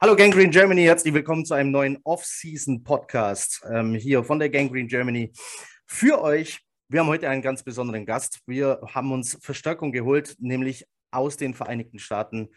[0.00, 5.32] Hallo Gangrene Germany, herzlich willkommen zu einem neuen Off-Season-Podcast ähm, hier von der Gangrene Germany.
[5.86, 8.38] Für euch, wir haben heute einen ganz besonderen Gast.
[8.46, 12.48] Wir haben uns Verstärkung geholt, nämlich aus den Vereinigten Staaten.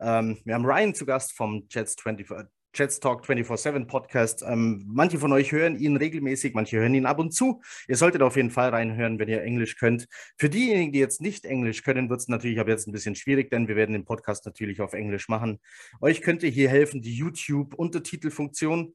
[0.00, 4.44] Ähm, wir haben Ryan zu Gast vom Jets 24, Jets Talk 24-7 Podcast.
[4.46, 7.62] Ähm, manche von euch hören ihn regelmäßig, manche hören ihn ab und zu.
[7.88, 10.06] Ihr solltet auf jeden Fall reinhören, wenn ihr Englisch könnt.
[10.36, 13.50] Für diejenigen, die jetzt nicht Englisch können, wird es natürlich ab jetzt ein bisschen schwierig,
[13.50, 15.58] denn wir werden den Podcast natürlich auf Englisch machen.
[16.02, 18.94] Euch könnte hier helfen die YouTube-Untertitelfunktion,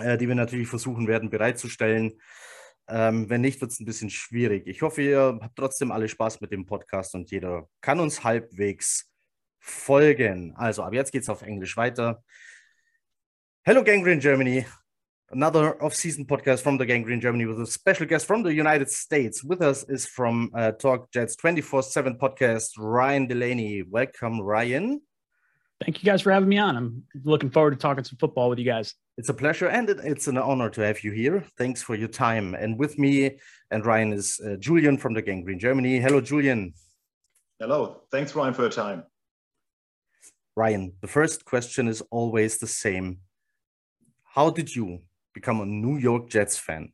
[0.00, 2.14] äh, die wir natürlich versuchen werden bereitzustellen.
[2.88, 4.66] Ähm, wenn nicht, wird es ein bisschen schwierig.
[4.66, 9.10] Ich hoffe, ihr habt trotzdem alle Spaß mit dem Podcast und jeder kann uns halbwegs
[9.58, 10.54] folgen.
[10.56, 12.22] Also, ab jetzt geht es auf Englisch weiter.
[13.66, 14.66] Hello, Gang Green Germany.
[15.30, 18.90] Another off-season podcast from the Gang Green Germany with a special guest from the United
[18.90, 19.42] States.
[19.42, 23.82] With us is from uh, Talk Jets 24/7 podcast, Ryan Delaney.
[23.82, 25.00] Welcome, Ryan.
[25.82, 26.76] Thank you guys for having me on.
[26.76, 28.92] I'm looking forward to talking some football with you guys.
[29.16, 31.42] It's a pleasure and it, it's an honor to have you here.
[31.56, 32.54] Thanks for your time.
[32.54, 33.38] And with me
[33.70, 36.00] and Ryan is uh, Julian from the Gang Green Germany.
[36.00, 36.74] Hello, Julian.
[37.58, 38.02] Hello.
[38.12, 39.04] Thanks, Ryan, for your time.
[40.54, 43.20] Ryan, the first question is always the same
[44.34, 44.98] how did you
[45.32, 46.92] become a New York Jets fan?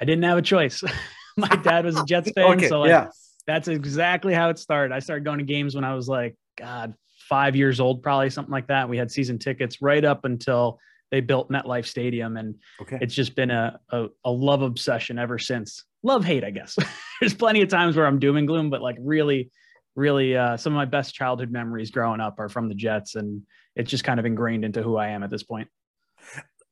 [0.00, 0.82] I didn't have a choice.
[1.36, 3.08] My dad was a Jets fan, okay, so like, yeah.
[3.46, 4.94] that's exactly how it started.
[4.94, 6.94] I started going to games when I was like, God,
[7.28, 8.88] five years old, probably something like that.
[8.88, 10.78] We had season tickets right up until
[11.10, 12.98] they built MetLife Stadium, and okay.
[13.02, 15.84] it's just been a, a, a love obsession ever since.
[16.02, 16.78] Love hate, I guess.
[17.20, 19.50] There's plenty of times where I'm doom and gloom, but like really,
[19.94, 23.42] really, uh, some of my best childhood memories growing up are from the Jets, and
[23.76, 25.68] it's just kind of ingrained into who I am at this point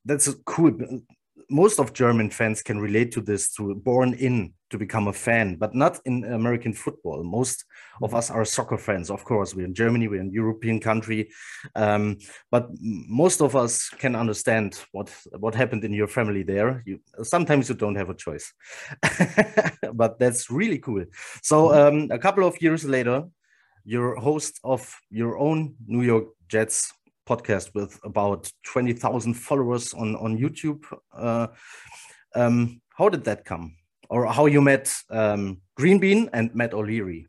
[0.08, 0.72] that's cool.
[1.50, 5.56] Most of German fans can relate to this through born in to become a fan,
[5.56, 7.22] but not in American football.
[7.24, 7.64] Most
[8.02, 9.54] of us are soccer fans, of course.
[9.54, 11.30] We're in Germany, we're in European country,
[11.74, 12.18] um,
[12.50, 16.82] but most of us can understand what what happened in your family there.
[16.84, 18.52] You, sometimes you don't have a choice,
[19.94, 21.04] but that's really cool.
[21.42, 23.24] So um, a couple of years later,
[23.84, 26.92] you're host of your own New York Jets
[27.28, 30.82] podcast with about 20,000 followers on, on YouTube.
[31.12, 31.48] Uh,
[32.34, 33.76] um, how did that come?
[34.10, 37.26] Or how you met um, Green Bean and Matt O'Leary?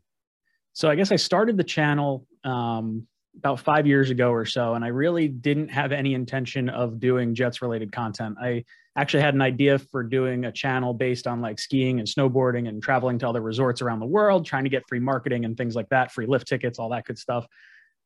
[0.72, 3.06] So I guess I started the channel um,
[3.36, 7.34] about five years ago or so, and I really didn't have any intention of doing
[7.34, 8.36] Jets related content.
[8.40, 8.64] I
[8.96, 12.82] actually had an idea for doing a channel based on like skiing and snowboarding and
[12.82, 15.88] traveling to other resorts around the world, trying to get free marketing and things like
[15.90, 17.46] that, free lift tickets, all that good stuff.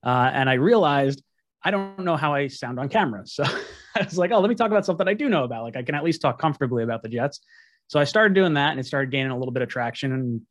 [0.03, 1.23] Uh, and I realized
[1.65, 3.27] I don't know how I sound on camera.
[3.27, 3.45] So
[3.97, 5.63] I was like, oh, let me talk about something I do know about.
[5.63, 7.41] Like I can at least talk comfortably about the Jets.
[7.89, 10.13] So I started doing that and it started gaining a little bit of traction.
[10.13, 10.43] And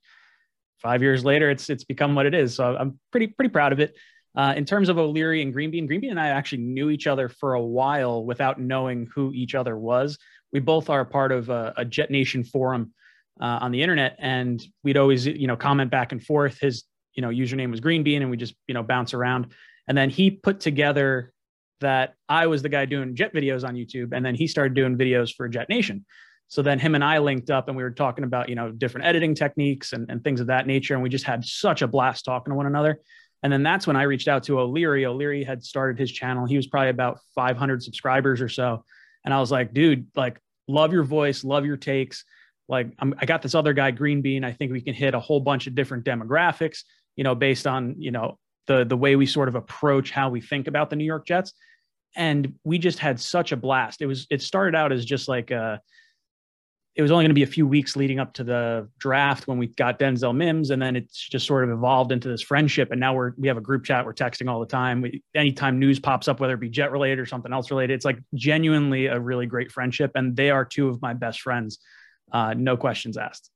[0.82, 2.56] five years later, it's it's become what it is.
[2.56, 3.96] So I'm pretty pretty proud of it.
[4.36, 7.54] Uh, in terms of O'Leary and Greenbean, Greenbean and I actually knew each other for
[7.54, 10.18] a while without knowing who each other was.
[10.52, 12.94] We both are part of a, a Jet Nation forum
[13.40, 16.60] uh, on the internet, and we'd always you know comment back and forth.
[16.60, 19.54] His you know username was Greenbean, and we just you know bounce around.
[19.88, 21.34] And then he put together
[21.82, 24.14] that I was the guy doing jet videos on YouTube.
[24.14, 26.06] And then he started doing videos for Jet Nation.
[26.48, 29.08] So then him and I linked up and we were talking about, you know, different
[29.08, 30.94] editing techniques and, and things of that nature.
[30.94, 33.00] And we just had such a blast talking to one another.
[33.42, 35.06] And then that's when I reached out to O'Leary.
[35.06, 36.46] O'Leary had started his channel.
[36.46, 38.86] He was probably about 500 subscribers or so.
[39.26, 42.24] And I was like, dude, like, love your voice, love your takes.
[42.70, 44.46] Like, I'm, I got this other guy, Green Bean.
[44.46, 46.84] I think we can hit a whole bunch of different demographics,
[47.16, 48.38] you know, based on, you know,
[48.68, 51.54] the the way we sort of approach how we think about the New York Jets.
[52.16, 54.02] And we just had such a blast.
[54.02, 55.82] It was it started out as just like a
[56.96, 59.58] it was only going to be a few weeks leading up to the draft when
[59.58, 62.92] we got Denzel Mims, and then it's just sort of evolved into this friendship.
[62.92, 64.06] And now we're we have a group chat.
[64.06, 65.02] We're texting all the time.
[65.02, 68.06] We, anytime news pops up, whether it be jet related or something else related, it's
[68.06, 70.12] like genuinely a really great friendship.
[70.16, 71.80] And they are two of my best friends,
[72.32, 73.50] uh, no questions asked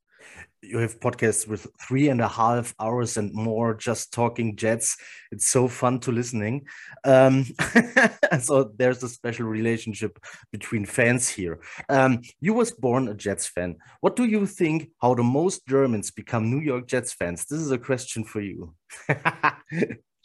[0.61, 4.97] you have podcasts with three and a half hours and more just talking jets.
[5.31, 6.65] It's so fun to listening.
[7.03, 7.45] Um,
[8.39, 10.19] so there's a special relationship
[10.51, 11.59] between fans here.
[11.89, 13.77] Um, you was born a jets fan.
[14.01, 17.45] What do you think how the most germans become new york jets fans?
[17.45, 18.73] This is a question for you.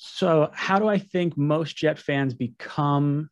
[0.05, 3.31] So how do i think most jet fans become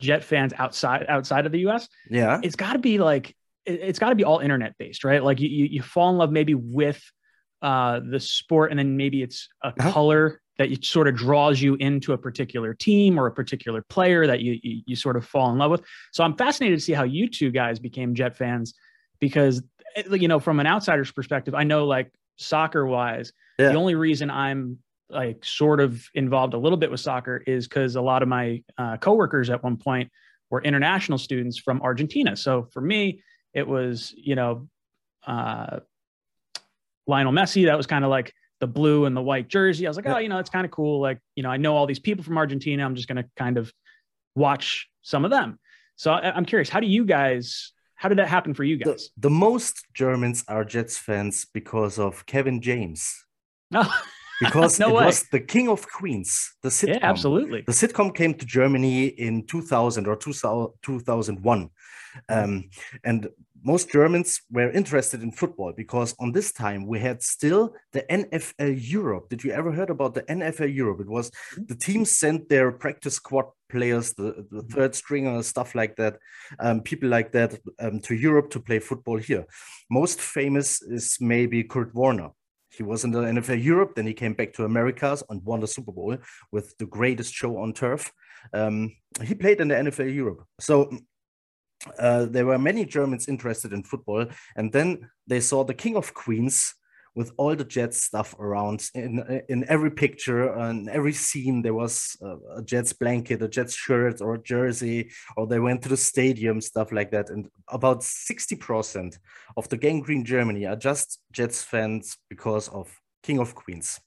[0.00, 2.40] jet fans outside outside of the us yeah.
[2.42, 3.36] It's got to be like
[3.66, 5.22] it, has got to be all internet based, right?
[5.22, 7.02] Like you, you, fall in love maybe with
[7.62, 9.92] uh, the sport, and then maybe it's a uh-huh.
[9.92, 14.26] color that you, sort of draws you into a particular team or a particular player
[14.26, 15.82] that you, you, you sort of fall in love with.
[16.12, 18.74] So I'm fascinated to see how you two guys became Jet fans
[19.20, 19.62] because
[19.96, 23.68] eh, you know from an outsider's perspective, I know like soccer wise, yeah.
[23.70, 24.78] the only reason I'm
[25.08, 28.62] like sort of involved a little bit with soccer is because a lot of my
[28.76, 30.10] uh, coworkers at one point
[30.50, 32.36] were international students from Argentina.
[32.36, 33.22] So for me,
[33.56, 34.68] it was you know
[35.26, 35.80] uh,
[37.06, 37.64] Lionel Messi.
[37.66, 39.86] That was kind of like the blue and the white jersey.
[39.86, 41.00] I was like, oh, you know, it's kind of cool.
[41.00, 42.84] Like you know, I know all these people from Argentina.
[42.84, 43.72] I'm just going to kind of
[44.34, 45.58] watch some of them.
[45.96, 47.72] So I, am curious, how do you guys?
[47.94, 49.10] How did that happen for you guys?
[49.16, 53.24] The, the most Germans are Jets fans because of Kevin James.
[54.38, 54.50] Oh.
[54.50, 55.06] because no it way.
[55.06, 56.88] was the King of Queens, the sitcom.
[56.88, 57.64] Yeah, absolutely.
[57.66, 61.70] The sitcom came to Germany in 2000 or 2001.
[62.28, 62.70] Um,
[63.04, 63.28] and
[63.66, 68.78] most Germans were interested in football because on this time we had still the NFL
[68.78, 69.28] Europe.
[69.28, 71.00] Did you ever heard about the NFL Europe?
[71.00, 71.64] It was mm-hmm.
[71.66, 74.68] the teams sent their practice squad players, the, the mm-hmm.
[74.68, 76.16] third stringer, stuff like that,
[76.60, 79.44] um, people like that um, to Europe to play football here.
[79.90, 82.30] Most famous is maybe Kurt Warner.
[82.70, 85.66] He was in the NFL Europe, then he came back to Americas and won the
[85.66, 86.16] Super Bowl
[86.52, 88.12] with the greatest show on turf.
[88.52, 90.44] Um, he played in the NFL Europe.
[90.60, 90.90] So
[91.98, 94.26] uh, there were many Germans interested in football,
[94.56, 96.74] and then they saw the King of Queens
[97.14, 98.88] with all the Jets stuff around.
[98.94, 103.74] In in every picture and every scene, there was a, a, Jets blanket, a Jets
[103.74, 107.30] shirt, or a jersey, or they went to the stadium, stuff like that.
[107.30, 109.18] And about sixty percent
[109.56, 113.98] of the Gang Green Germany are just Jets fans because of King of Queens.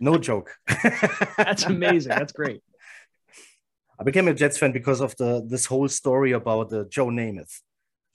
[0.00, 0.56] No joke.
[1.36, 2.10] That's amazing.
[2.10, 2.62] That's great.
[4.00, 7.60] I became a Jets fan because of the this whole story about uh, Joe Namath.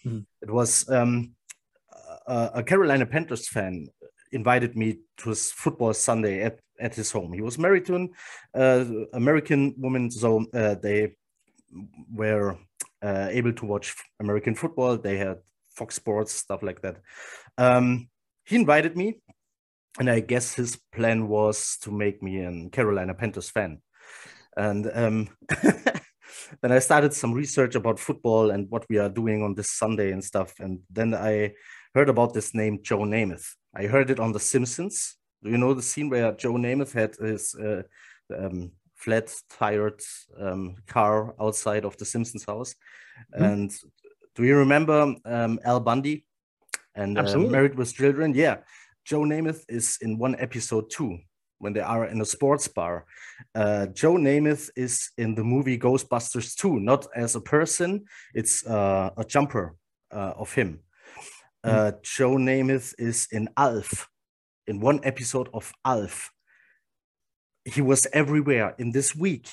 [0.03, 0.21] Mm-hmm.
[0.41, 1.35] It was um,
[2.25, 3.87] a, a, Carolina Panthers fan
[4.31, 7.33] invited me to his football Sunday at, at his home.
[7.33, 8.09] He was married to an
[8.55, 11.15] uh, American woman, so uh, they
[12.11, 12.57] were
[13.03, 14.97] uh, able to watch American football.
[14.97, 15.37] They had
[15.69, 16.97] Fox Sports stuff like that.
[17.59, 18.09] Um,
[18.43, 19.19] he invited me,
[19.99, 23.81] and I guess his plan was to make me a Carolina Panthers fan.
[24.57, 25.29] And um,
[26.61, 30.11] then I started some research about football and what we are doing on this Sunday
[30.11, 30.53] and stuff.
[30.59, 31.53] And then I
[31.93, 33.55] heard about this name, Joe Namath.
[33.75, 35.15] I heard it on The Simpsons.
[35.43, 37.83] Do you know the scene where Joe Namath had his uh,
[38.35, 40.01] um, flat tired
[40.39, 42.75] um, car outside of the Simpsons house?
[43.33, 43.43] Mm-hmm.
[43.43, 43.75] And
[44.35, 46.25] do you remember um, Al Bundy
[46.95, 48.33] and uh, Married with Children?
[48.33, 48.57] Yeah.
[49.03, 51.19] Joe Namath is in one episode too
[51.59, 53.05] when they are in a sports bar.
[53.53, 59.11] Uh, Joe Namath is in the movie Ghostbusters 2, not as a person, it's uh,
[59.17, 59.75] a jumper
[60.11, 60.79] uh, of him.
[61.65, 62.01] Mm.
[62.03, 64.07] Joe Namath is in Alf,
[64.67, 66.31] in one episode of Alf.
[67.63, 69.49] He was everywhere in this week.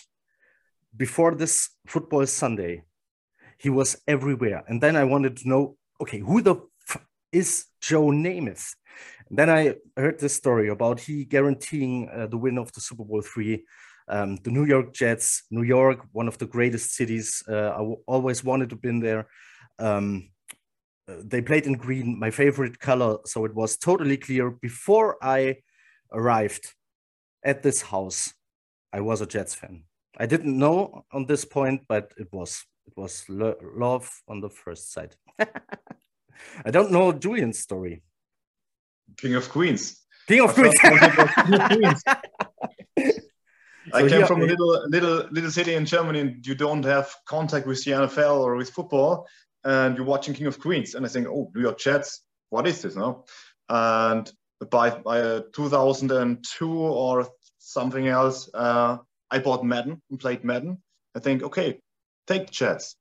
[0.94, 2.84] Before this football Sunday,
[3.56, 4.64] he was everywhere.
[4.68, 6.56] And then I wanted to know okay, who the
[6.88, 8.74] f- is Joe Namath?
[9.38, 13.22] Then I heard this story about he guaranteeing uh, the win of the Super Bowl
[13.22, 13.64] three.
[14.08, 17.42] Um, the New York Jets, New York, one of the greatest cities.
[17.48, 19.28] Uh, I w- always wanted to be there.
[19.78, 20.30] Um,
[21.08, 23.18] uh, they played in green, my favorite color.
[23.24, 25.58] So it was totally clear before I
[26.12, 26.74] arrived
[27.44, 28.32] at this house,
[28.92, 29.84] I was a Jets fan.
[30.18, 34.50] I didn't know on this point, but it was it was lo- love on the
[34.50, 35.16] first sight.
[35.38, 38.02] I don't know Julian's story.
[39.16, 40.00] King of Queens.
[40.26, 40.74] King of Queens.
[43.92, 47.12] I so came from a little little little city in Germany, and you don't have
[47.26, 49.26] contact with the NFL or with football,
[49.64, 52.82] and you're watching King of Queens, and I think, oh, New York Jets, what is
[52.82, 53.24] this now?
[53.68, 54.30] And
[54.70, 57.28] by, by uh, 2002 or
[57.58, 58.98] something else, uh,
[59.30, 60.82] I bought Madden and played Madden.
[61.14, 61.80] I think, okay,
[62.26, 62.96] take the Jets,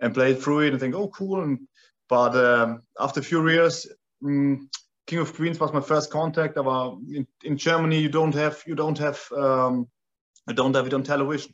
[0.00, 1.42] and played through it, and think, oh, cool.
[1.42, 1.60] And
[2.08, 3.86] but um, after a few years,
[4.24, 4.68] um,
[5.10, 6.56] King of Queens was my first contact.
[6.56, 9.88] Aber in, in Germany, you don't have you don't have um,
[10.48, 11.52] I don't have it on television.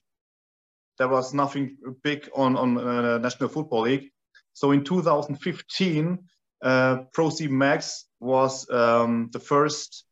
[0.99, 4.11] There was nothing big on on uh, National Football League.
[4.53, 6.19] So in 2015,
[6.63, 10.05] uh, Pro Max was um, the first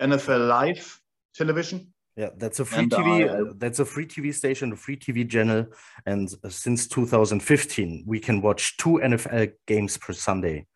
[0.00, 1.00] NFL live
[1.34, 1.92] television.
[2.16, 3.28] Yeah, that's a free and TV.
[3.28, 5.66] Uh, that's a free TV station, a free TV channel,
[6.06, 10.66] and uh, since 2015, we can watch two NFL games per Sunday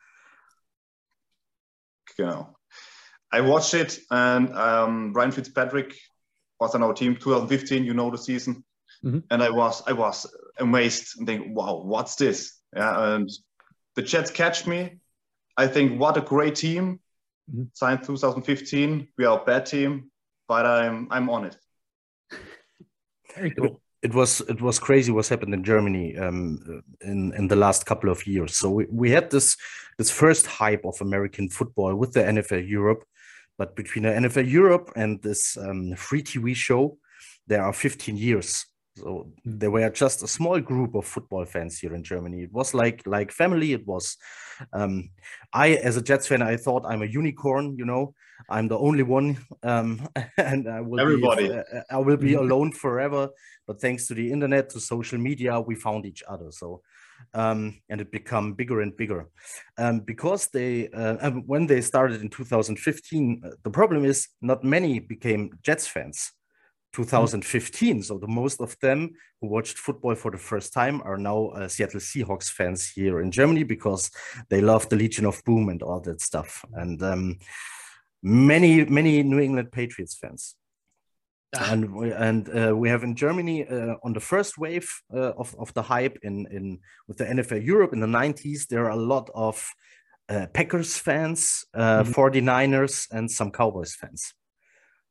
[2.18, 2.56] you know.
[3.32, 5.94] I watched it, and um, Ryan Fitzpatrick
[6.60, 7.84] was on our team 2015.
[7.84, 8.64] You know the season,
[9.04, 9.18] mm-hmm.
[9.30, 10.26] and I was I was
[10.58, 12.58] amazed and think, wow, what's this?
[12.74, 13.30] Yeah, and
[13.94, 14.98] the Jets catch me.
[15.56, 17.00] I think what a great team.
[17.50, 17.64] Mm-hmm.
[17.74, 19.08] Signed 2015.
[19.18, 20.10] We are a bad team,
[20.48, 21.56] but I'm I'm on it.
[23.34, 27.56] Very cool it was it was crazy what's happened in Germany um, in in the
[27.56, 28.56] last couple of years.
[28.56, 29.56] So we, we had this
[29.98, 33.04] this first hype of American football with the NFL Europe.
[33.58, 36.98] but between the NFL Europe and this um, free TV show,
[37.46, 38.66] there are 15 years.
[38.96, 42.44] So there were just a small group of football fans here in Germany.
[42.44, 43.72] It was like like family.
[43.72, 44.16] It was
[44.72, 45.10] um,
[45.52, 47.76] I, as a Jets fan, I thought I'm a unicorn.
[47.76, 48.14] You know,
[48.48, 51.48] I'm the only one, um, and I will everybody.
[51.48, 53.28] Be, uh, I will be alone forever.
[53.66, 56.50] But thanks to the internet, to social media, we found each other.
[56.50, 56.80] So
[57.34, 59.28] um, and it become bigger and bigger
[59.78, 64.64] um, because they uh, um, when they started in 2015 uh, the problem is not
[64.64, 66.32] many became jets fans
[66.96, 69.10] 2015 so the most of them
[69.40, 73.30] who watched football for the first time are now uh, seattle seahawks fans here in
[73.30, 74.10] germany because
[74.48, 77.38] they love the legion of boom and all that stuff and um,
[78.22, 80.56] many many new england patriots fans
[81.54, 81.72] Ah.
[81.72, 85.54] and we, and uh, we have in Germany uh, on the first wave uh, of,
[85.58, 88.96] of the hype in in with the NFL Europe in the 90s there are a
[89.14, 89.70] lot of
[90.28, 92.12] uh, Packers fans, uh, mm-hmm.
[92.12, 94.34] 49ers and some Cowboys fans.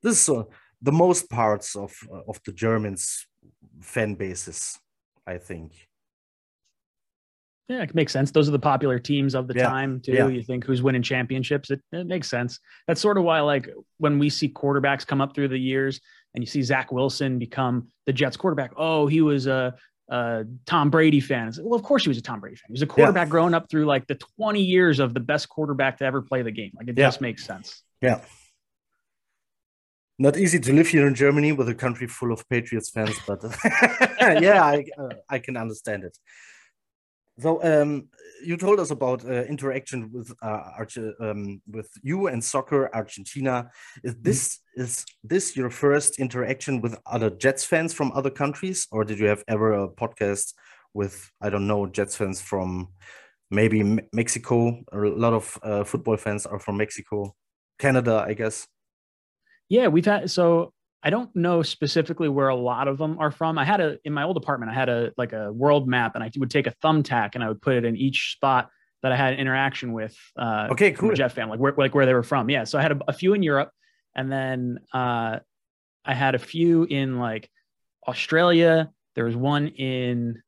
[0.03, 0.45] This is
[0.81, 3.27] the most parts of uh, of the Germans
[3.81, 4.77] fan bases,
[5.25, 5.73] I think.
[7.67, 8.29] Yeah, it makes sense.
[8.29, 9.67] Those are the popular teams of the yeah.
[9.67, 10.13] time too.
[10.13, 10.27] Yeah.
[10.27, 11.71] You think who's winning championships?
[11.71, 12.59] It, it makes sense.
[12.87, 13.67] That's sort of why, like,
[13.97, 15.99] when we see quarterbacks come up through the years,
[16.35, 18.71] and you see Zach Wilson become the Jets quarterback.
[18.77, 19.73] Oh, he was a,
[20.09, 21.47] a Tom Brady fan.
[21.47, 22.65] Like, well, of course he was a Tom Brady fan.
[22.67, 23.31] He was a quarterback yeah.
[23.31, 26.51] growing up through like the 20 years of the best quarterback to ever play the
[26.51, 26.71] game.
[26.75, 27.81] Like it just makes sense.
[28.01, 28.19] Yeah.
[30.17, 33.43] Not easy to live here in Germany with a country full of Patriots fans, but
[34.41, 36.17] yeah, I, uh, I can understand it.
[37.37, 38.07] So um,
[38.41, 40.85] you told us about uh, interaction with uh,
[41.19, 43.69] um, with you and soccer Argentina.
[44.03, 44.23] Is mm-hmm.
[44.23, 49.19] this is this your first interaction with other Jets fans from other countries, or did
[49.19, 50.53] you have ever a podcast
[50.93, 52.87] with I don't know Jets fans from
[53.51, 54.81] maybe Mexico?
[54.93, 57.35] A lot of uh, football fans are from Mexico,
[57.79, 58.65] Canada, I guess.
[59.69, 63.57] Yeah, we've had so I don't know specifically where a lot of them are from.
[63.57, 66.23] I had a in my old apartment, I had a like a world map, and
[66.23, 68.69] I would take a thumbtack and I would put it in each spot
[69.03, 70.17] that I had an interaction with.
[70.35, 71.13] Uh, okay, cool.
[71.13, 72.49] Jeff fan, like where like where they were from.
[72.49, 73.69] Yeah, so I had a, a few in Europe,
[74.15, 75.39] and then uh,
[76.03, 77.49] I had a few in like
[78.07, 78.89] Australia.
[79.13, 80.41] There was one in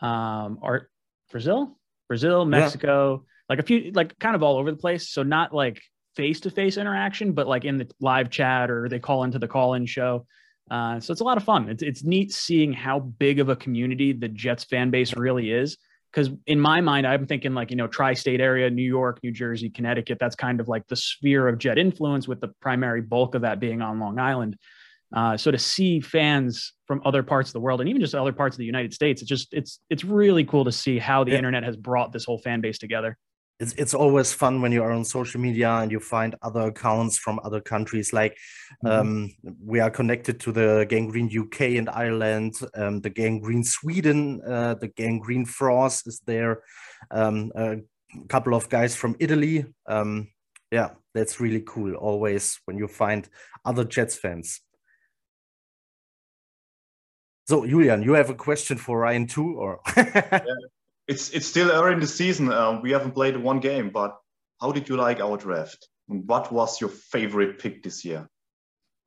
[0.00, 0.88] um, art
[1.32, 1.76] Brazil,
[2.06, 3.44] Brazil, Mexico, yeah.
[3.48, 5.08] like a few, like kind of all over the place.
[5.08, 5.82] So not like
[6.16, 9.48] face to face interaction, but like in the live chat or they call into the
[9.48, 10.26] call in show.
[10.70, 11.68] Uh, so it's a lot of fun.
[11.68, 15.76] It's, it's neat seeing how big of a community the Jets fan base really is.
[16.12, 19.30] Because in my mind, I'm thinking like, you know, tri state area, New York, New
[19.30, 23.36] Jersey, Connecticut, that's kind of like the sphere of Jet influence, with the primary bulk
[23.36, 24.56] of that being on Long Island.
[25.14, 28.32] Uh, so to see fans from other parts of the world and even just other
[28.32, 31.30] parts of the United States, it's just it's it's really cool to see how the
[31.32, 31.38] yeah.
[31.38, 33.16] internet has brought this whole fan base together
[33.60, 37.18] it's, it's always fun when you are on social media and you find other accounts
[37.18, 38.12] from other countries.
[38.12, 38.36] Like
[38.82, 38.88] mm-hmm.
[38.88, 42.54] um, we are connected to the gang green uk and ireland.
[42.74, 46.62] Um, the gang green sweden uh, the gang green france is there.
[47.10, 47.76] Um, a
[48.28, 49.66] couple of guys from italy.
[49.86, 50.28] Um,
[50.72, 53.28] yeah that's really cool always when you find
[53.64, 54.62] other jets fans.
[57.46, 59.80] So julian you have a question for ryan too or?
[59.96, 60.44] Yeah
[61.10, 62.52] it's it's still early in the season.
[62.52, 64.16] Um, we haven't played one game, but
[64.60, 65.88] how did you like our draft?
[66.06, 68.28] What was your favorite pick this year?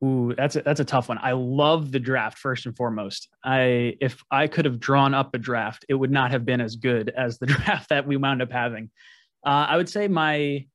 [0.03, 1.17] Ooh, that's a, that's a tough one.
[1.17, 3.29] I love the draft first and foremost.
[3.41, 6.75] I if I could have drawn up a draft, it would not have been as
[6.75, 8.91] good as the draft that we wound up having.
[9.45, 10.65] Uh, I would say my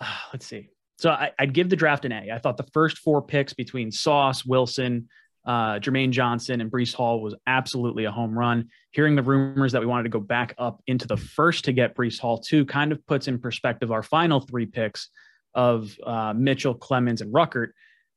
[0.00, 0.68] uh, let's see.
[0.98, 2.30] So I, would give the draft an A.
[2.32, 5.08] I thought the first four picks between Sauce, Wilson,
[5.48, 8.68] uh, Jermaine Johnson and Breece Hall was absolutely a home run.
[8.90, 11.96] Hearing the rumors that we wanted to go back up into the first to get
[11.96, 15.08] Breece Hall too kind of puts in perspective our final three picks
[15.54, 17.68] of uh, Mitchell, Clemons, and Ruckert.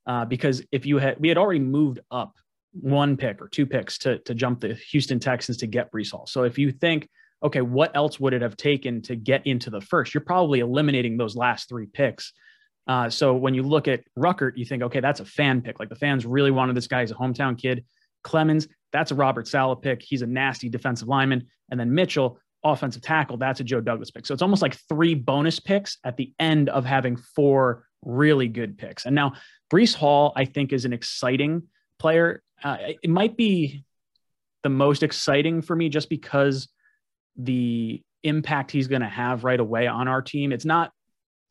[0.06, 2.36] Uh, because if you had, we had already moved up
[2.74, 6.28] one pick or two picks to to jump the Houston Texans to get Breece Hall.
[6.28, 7.08] So if you think,
[7.42, 10.14] okay, what else would it have taken to get into the first?
[10.14, 12.34] You're probably eliminating those last three picks
[12.88, 15.80] uh, so when you look at Ruckert, you think, okay, that's a fan pick.
[15.80, 17.02] Like the fans really wanted this guy.
[17.02, 17.86] He's a hometown kid.
[18.24, 20.02] Clemons, that's a Robert Saleh pick.
[20.02, 21.48] He's a nasty defensive lineman.
[21.70, 24.26] And then Mitchell, offensive tackle, that's a Joe Douglas pick.
[24.26, 28.78] So it's almost like three bonus picks at the end of having four really good
[28.78, 29.06] picks.
[29.06, 29.34] And now
[29.72, 31.64] Breece Hall, I think, is an exciting
[32.00, 32.44] player.
[32.64, 33.84] Uh, it might be
[34.64, 36.68] the most exciting for me just because
[37.36, 40.52] the impact he's going to have right away on our team.
[40.52, 40.92] It's not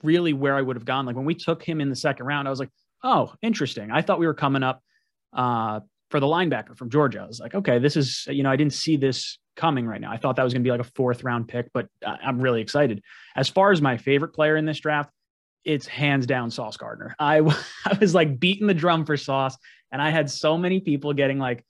[0.03, 1.07] really where I would have gone.
[1.07, 2.71] Like when we took him in the second round, I was like,
[3.03, 3.91] oh, interesting.
[3.91, 4.83] I thought we were coming up
[5.33, 5.81] uh,
[6.11, 7.21] for the linebacker from Georgia.
[7.21, 10.11] I was like, okay, this is, you know, I didn't see this coming right now.
[10.11, 12.61] I thought that was going to be like a fourth round pick, but I'm really
[12.61, 13.03] excited.
[13.37, 15.11] As far as my favorite player in this draft,
[15.65, 17.15] it's hands down Sauce Gardner.
[17.19, 17.39] I,
[17.87, 19.57] I was like beating the drum for Sauce,
[19.93, 21.65] and I had so many people getting like,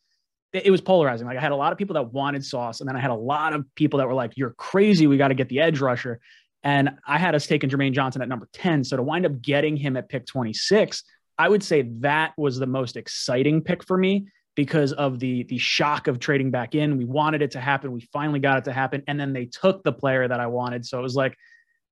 [0.52, 1.26] it was polarizing.
[1.26, 3.14] Like I had a lot of people that wanted Sauce, and then I had a
[3.14, 5.06] lot of people that were like, "You're crazy.
[5.06, 6.18] We got to get the edge rusher."
[6.62, 8.84] And I had us taking Jermaine Johnson at number 10.
[8.84, 11.02] So to wind up getting him at pick 26,
[11.38, 14.26] I would say that was the most exciting pick for me
[14.56, 16.98] because of the the shock of trading back in.
[16.98, 17.92] We wanted it to happen.
[17.92, 19.02] We finally got it to happen.
[19.06, 20.84] And then they took the player that I wanted.
[20.84, 21.34] So it was like,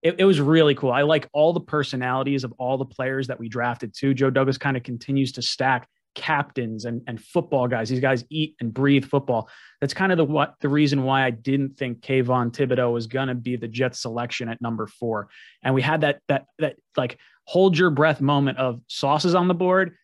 [0.03, 0.93] it, it was really cool.
[0.93, 4.13] I like all the personalities of all the players that we drafted too.
[4.13, 7.89] Joe Douglas kind of continues to stack captains and, and football guys.
[7.89, 9.49] These guys eat and breathe football.
[9.81, 13.37] That's kind of the what the reason why I didn't think Kayvon Thibodeaux was gonna
[13.37, 15.29] be the Jets selection at number four.
[15.63, 19.55] And we had that that that like hold your breath moment of sauces on the
[19.55, 19.97] board,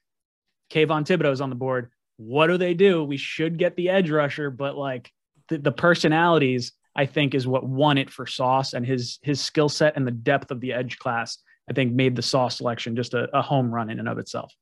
[0.71, 1.91] Kayvon Thibodeaux is on the board.
[2.17, 3.03] What do they do?
[3.03, 5.11] We should get the edge rusher, but like
[5.49, 9.69] the, the personalities, I think, is what won it for Sauce and his his skill
[9.69, 11.39] set and the depth of the edge class.
[11.69, 14.55] I think made the Sauce selection just a, a home run in and of itself.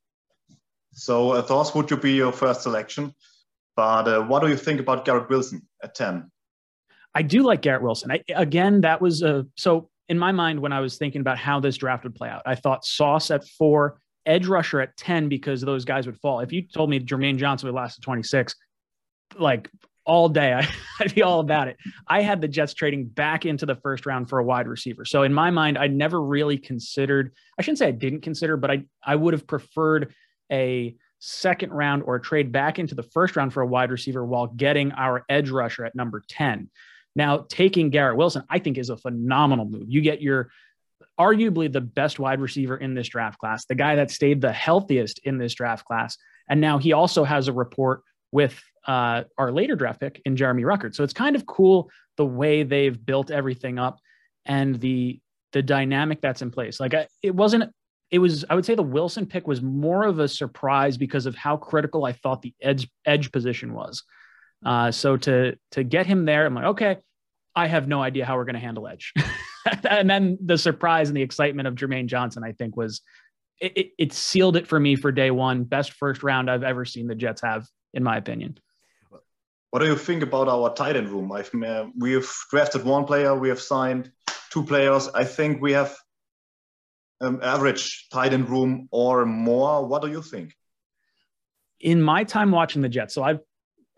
[0.93, 3.13] So uh, those would you be your first selection.
[3.75, 6.29] But uh, what do you think about Garrett Wilson at 10?
[7.15, 8.11] I do like Garrett Wilson.
[8.11, 11.59] I, again, that was a so in my mind when I was thinking about how
[11.59, 12.41] this draft would play out.
[12.45, 16.39] I thought Sauce at four, edge rusher at 10 because those guys would fall.
[16.39, 18.55] If you told me Jermaine Johnson would last at 26,
[19.37, 19.69] like
[20.05, 20.67] all day, I,
[20.99, 21.77] would be all about it.
[22.07, 25.05] I had the Jets trading back into the first round for a wide receiver.
[25.05, 28.71] So in my mind, I never really considered, I shouldn't say I didn't consider, but
[28.71, 30.13] I, I would have preferred
[30.51, 34.47] a second round or trade back into the first round for a wide receiver while
[34.47, 36.69] getting our edge rusher at number 10.
[37.15, 39.85] Now, taking Garrett Wilson, I think is a phenomenal move.
[39.87, 40.49] You get your
[41.19, 45.19] arguably the best wide receiver in this draft class, the guy that stayed the healthiest
[45.19, 46.17] in this draft class.
[46.49, 48.01] And now he also has a report
[48.31, 50.95] with uh, our later draft pick in Jeremy Ruckert.
[50.95, 53.99] So it's kind of cool the way they've built everything up
[54.45, 55.19] and the
[55.53, 56.79] the dynamic that's in place.
[56.79, 57.71] Like I, it wasn't
[58.13, 61.33] it was I would say the Wilson pick was more of a surprise because of
[61.33, 64.03] how critical I thought the edge edge position was.
[64.63, 66.97] Uh, so to to get him there, I'm like, okay,
[67.55, 69.13] I have no idea how we're going to handle edge.
[69.89, 73.01] and then the surprise and the excitement of Jermaine Johnson, I think, was
[73.59, 75.63] it, it, it, sealed it for me for day one.
[75.63, 78.59] Best first round I've ever seen the Jets have, in my opinion.
[79.71, 81.31] What do you think about our tight end room?
[81.31, 84.11] I've, uh, we have drafted one player, we have signed
[84.51, 85.09] two players.
[85.15, 85.95] I think we have
[87.21, 89.85] um, average tight end room or more.
[89.85, 90.55] What do you think?
[91.79, 93.39] In my time watching the Jets, so I've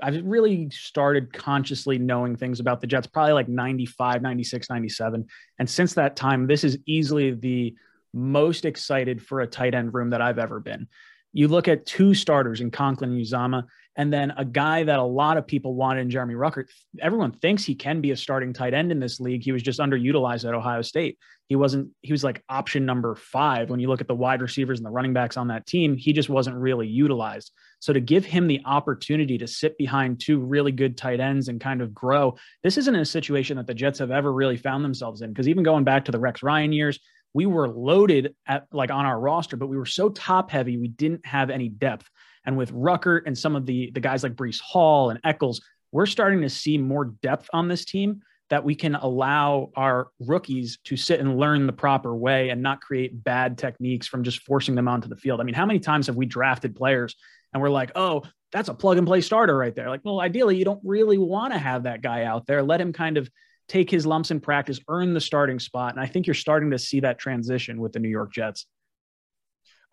[0.01, 5.25] I've really started consciously knowing things about the Jets probably like 95, 96, 97.
[5.57, 7.75] And since that time, this is easily the
[8.13, 10.87] most excited for a tight end room that I've ever been.
[11.31, 15.03] You look at two starters in Conklin and Uzomah, and then a guy that a
[15.03, 16.65] lot of people wanted in Jeremy Ruckert.
[17.01, 19.43] Everyone thinks he can be a starting tight end in this league.
[19.43, 21.17] He was just underutilized at Ohio State.
[21.47, 23.69] He wasn't, he was like option number five.
[23.69, 26.11] When you look at the wide receivers and the running backs on that team, he
[26.11, 27.51] just wasn't really utilized.
[27.79, 31.61] So to give him the opportunity to sit behind two really good tight ends and
[31.61, 35.21] kind of grow, this isn't a situation that the Jets have ever really found themselves
[35.21, 35.29] in.
[35.31, 36.99] Because even going back to the Rex Ryan years,
[37.33, 40.87] we were loaded at like on our roster, but we were so top heavy, we
[40.87, 42.09] didn't have any depth.
[42.45, 46.05] And with Ruckert and some of the the guys like Breece Hall and Eccles, we're
[46.05, 50.95] starting to see more depth on this team that we can allow our rookies to
[50.95, 54.87] sit and learn the proper way and not create bad techniques from just forcing them
[54.87, 55.41] onto the field.
[55.41, 57.15] I mean, how many times have we drafted players
[57.53, 59.89] and we're like, oh, that's a plug and play starter right there?
[59.89, 62.61] Like, well, ideally, you don't really want to have that guy out there.
[62.61, 63.27] Let him kind of
[63.67, 65.93] take his lumps in practice, earn the starting spot.
[65.93, 68.67] And I think you're starting to see that transition with the New York Jets.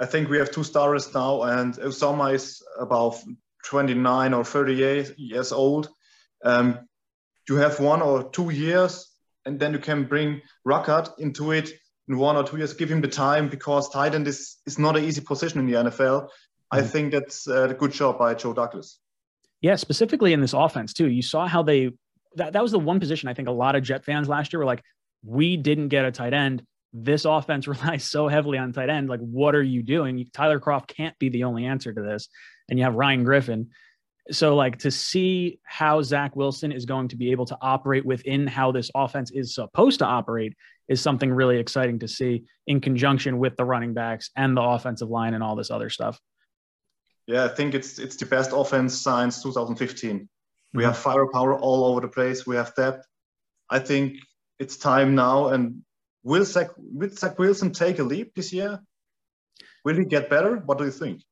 [0.03, 3.23] I think we have two stars now, and Uzomah is about
[3.67, 5.89] 29 or 38 years old.
[6.45, 6.89] Um,
[7.49, 9.15] you have one or two years,
[9.47, 11.71] and then you can bring Ruckert into it
[12.09, 12.75] in one or two years.
[12.75, 15.91] Give him the time because tight end is, is not an easy position in the
[15.91, 16.29] NFL.
[16.73, 16.89] I mm-hmm.
[16.89, 18.99] think that's a good job by Joe Douglas.
[19.61, 21.09] Yeah, specifically in this offense too.
[21.09, 21.91] You saw how they
[22.35, 24.59] that, that was the one position I think a lot of Jet fans last year
[24.59, 24.83] were like,
[25.25, 29.09] we didn't get a tight end this offense relies so heavily on tight end.
[29.09, 30.27] Like, what are you doing?
[30.33, 32.29] Tyler Kroft can't be the only answer to this.
[32.69, 33.71] And you have Ryan Griffin.
[34.31, 38.47] So, like, to see how Zach Wilson is going to be able to operate within
[38.47, 40.55] how this offense is supposed to operate
[40.89, 45.09] is something really exciting to see in conjunction with the running backs and the offensive
[45.09, 46.21] line and all this other stuff.
[47.27, 50.29] Yeah, I think it's it's the best offense since 2015.
[50.75, 50.87] We mm-hmm.
[50.87, 52.47] have firepower all over the place.
[52.47, 53.07] We have depth.
[53.71, 54.19] I think
[54.59, 55.83] it's time now, and
[56.23, 58.81] Will Zach, will Zach Wilson take a leap this year?
[59.85, 60.57] Will he get better?
[60.57, 61.23] What do you think?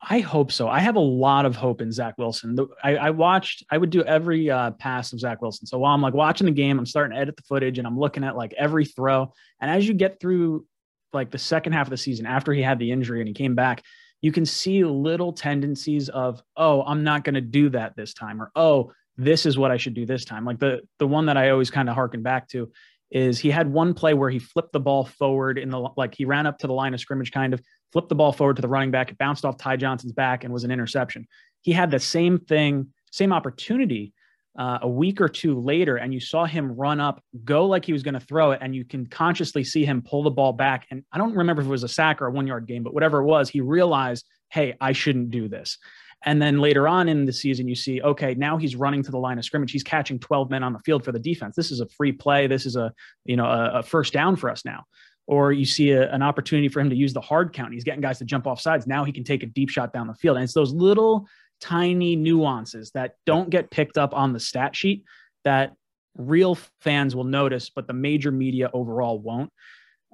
[0.00, 0.68] I hope so.
[0.68, 2.58] I have a lot of hope in Zach Wilson.
[2.82, 5.66] I, I watched, I would do every uh, pass of Zach Wilson.
[5.66, 7.98] So while I'm like watching the game, I'm starting to edit the footage and I'm
[7.98, 9.32] looking at like every throw.
[9.60, 10.66] And as you get through
[11.12, 13.54] like the second half of the season after he had the injury and he came
[13.54, 13.84] back,
[14.22, 18.42] you can see little tendencies of, oh, I'm not going to do that this time,
[18.42, 20.44] or oh, this is what I should do this time.
[20.44, 22.72] Like the the one that I always kind of harken back to
[23.12, 26.24] is he had one play where he flipped the ball forward in the like he
[26.24, 28.68] ran up to the line of scrimmage, kind of flipped the ball forward to the
[28.68, 29.10] running back.
[29.10, 31.26] It bounced off Ty Johnson's back and was an interception.
[31.60, 34.14] He had the same thing, same opportunity
[34.58, 37.92] uh, a week or two later, and you saw him run up, go like he
[37.92, 40.86] was going to throw it, and you can consciously see him pull the ball back.
[40.90, 42.94] And I don't remember if it was a sack or a one yard game, but
[42.94, 45.78] whatever it was, he realized, hey, I shouldn't do this.
[46.24, 49.18] And then later on in the season, you see, okay, now he's running to the
[49.18, 49.72] line of scrimmage.
[49.72, 51.56] He's catching 12 men on the field for the defense.
[51.56, 52.46] This is a free play.
[52.46, 52.92] This is a,
[53.24, 54.84] you know, a, a first down for us now.
[55.26, 57.72] Or you see a, an opportunity for him to use the hard count.
[57.72, 58.86] He's getting guys to jump off sides.
[58.86, 60.36] Now he can take a deep shot down the field.
[60.36, 61.26] And it's those little
[61.60, 65.04] tiny nuances that don't get picked up on the stat sheet
[65.44, 65.74] that
[66.16, 69.50] real fans will notice, but the major media overall won't.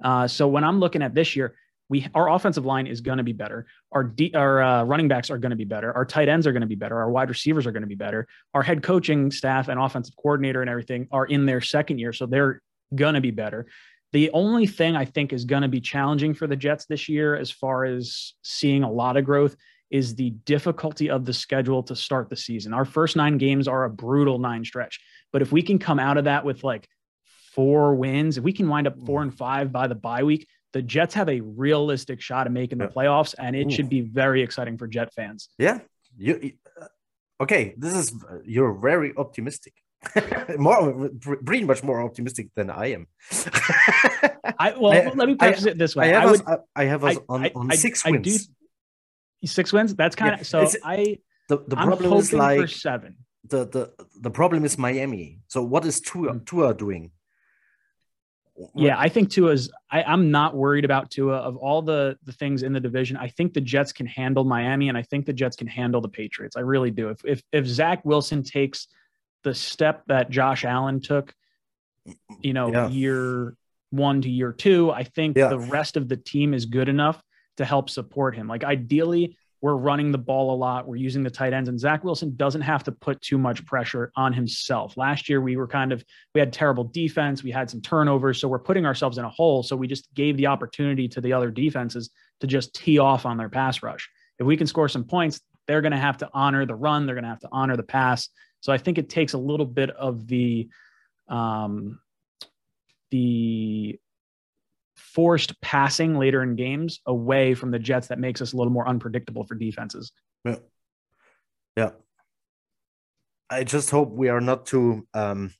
[0.03, 1.55] Uh, so when I'm looking at this year,
[1.89, 3.65] we our offensive line is going to be better.
[3.91, 5.91] Our D, our uh, running backs are going to be better.
[5.93, 6.97] Our tight ends are going to be better.
[6.97, 8.27] Our wide receivers are going to be better.
[8.53, 12.25] Our head coaching staff and offensive coordinator and everything are in their second year, so
[12.25, 12.61] they're
[12.95, 13.67] going to be better.
[14.11, 17.35] The only thing I think is going to be challenging for the Jets this year,
[17.35, 19.55] as far as seeing a lot of growth,
[19.91, 22.73] is the difficulty of the schedule to start the season.
[22.73, 24.99] Our first nine games are a brutal nine stretch,
[25.31, 26.87] but if we can come out of that with like
[27.53, 30.81] four wins, if we can wind up four and five by the bye week, the
[30.81, 33.71] Jets have a realistic shot of making the playoffs, and it Ooh.
[33.71, 35.49] should be very exciting for Jet fans.
[35.57, 35.79] Yeah,
[36.17, 36.85] you uh,
[37.41, 37.73] okay?
[37.77, 38.13] This is
[38.45, 39.73] you're very optimistic.
[40.57, 41.09] more
[41.43, 43.07] pretty much more optimistic than I am.
[44.57, 46.13] I well, I, let me preface it this way.
[46.13, 48.47] I have I, would, us, I have us on, on six wins.
[48.47, 49.95] Do, six wins.
[49.95, 50.79] That's kind of yeah, so.
[50.83, 51.17] I
[51.49, 53.17] the, the problem is like seven.
[53.47, 55.39] The the the problem is Miami.
[55.47, 56.45] So what is Tua, mm.
[56.45, 57.11] Tua doing?
[58.75, 59.71] Yeah, I think Tua's.
[59.89, 61.37] I, I'm not worried about Tua.
[61.37, 64.89] Of all the the things in the division, I think the Jets can handle Miami,
[64.89, 66.57] and I think the Jets can handle the Patriots.
[66.57, 67.09] I really do.
[67.09, 68.87] If if if Zach Wilson takes
[69.43, 71.33] the step that Josh Allen took,
[72.41, 72.89] you know, yeah.
[72.89, 73.55] year
[73.91, 75.47] one to year two, I think yeah.
[75.47, 77.21] the rest of the team is good enough
[77.57, 78.47] to help support him.
[78.47, 80.87] Like ideally, we're running the ball a lot.
[80.87, 84.11] We're using the tight ends, and Zach Wilson doesn't have to put too much pressure
[84.15, 84.95] on himself.
[84.95, 87.43] Last year, we were kind of we had terrible defense.
[87.43, 89.63] We had some turnovers, so we're putting ourselves in a hole.
[89.63, 93.37] So we just gave the opportunity to the other defenses to just tee off on
[93.37, 94.09] their pass rush.
[94.39, 97.05] If we can score some points, they're going to have to honor the run.
[97.05, 98.29] They're going to have to honor the pass.
[98.61, 100.69] So I think it takes a little bit of the
[101.27, 101.99] um,
[103.11, 103.99] the
[104.99, 108.87] forced passing later in games away from the Jets that makes us a little more
[108.87, 110.11] unpredictable for defenses.
[110.45, 110.57] Yeah.
[111.75, 111.91] Yeah.
[113.49, 115.51] I just hope we are not too um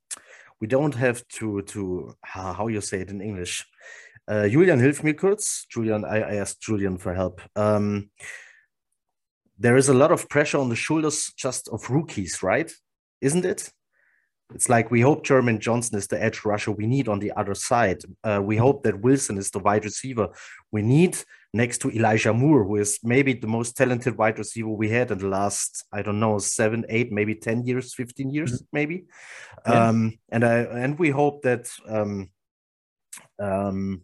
[0.61, 3.65] we don't have to to how you say it in English.
[4.27, 5.65] Uh, Julian, hilf mir kurz.
[5.69, 7.41] Julian, I, I asked Julian for help.
[7.55, 8.11] Um,
[9.57, 12.71] there is a lot of pressure on the shoulders just of rookies, right?
[13.21, 13.71] Isn't it?
[14.53, 17.53] It's like we hope Jermaine Johnson is the edge rusher we need on the other
[17.53, 18.01] side.
[18.23, 20.29] Uh, we hope that Wilson is the wide receiver
[20.71, 21.17] we need
[21.53, 25.19] next to Elijah Moore, who is maybe the most talented wide receiver we had in
[25.19, 28.65] the last, I don't know, seven, eight, maybe 10 years, 15 years, mm-hmm.
[28.73, 29.05] maybe.
[29.67, 29.89] Yeah.
[29.89, 32.31] Um, and I and we hope that um,
[33.39, 34.01] um,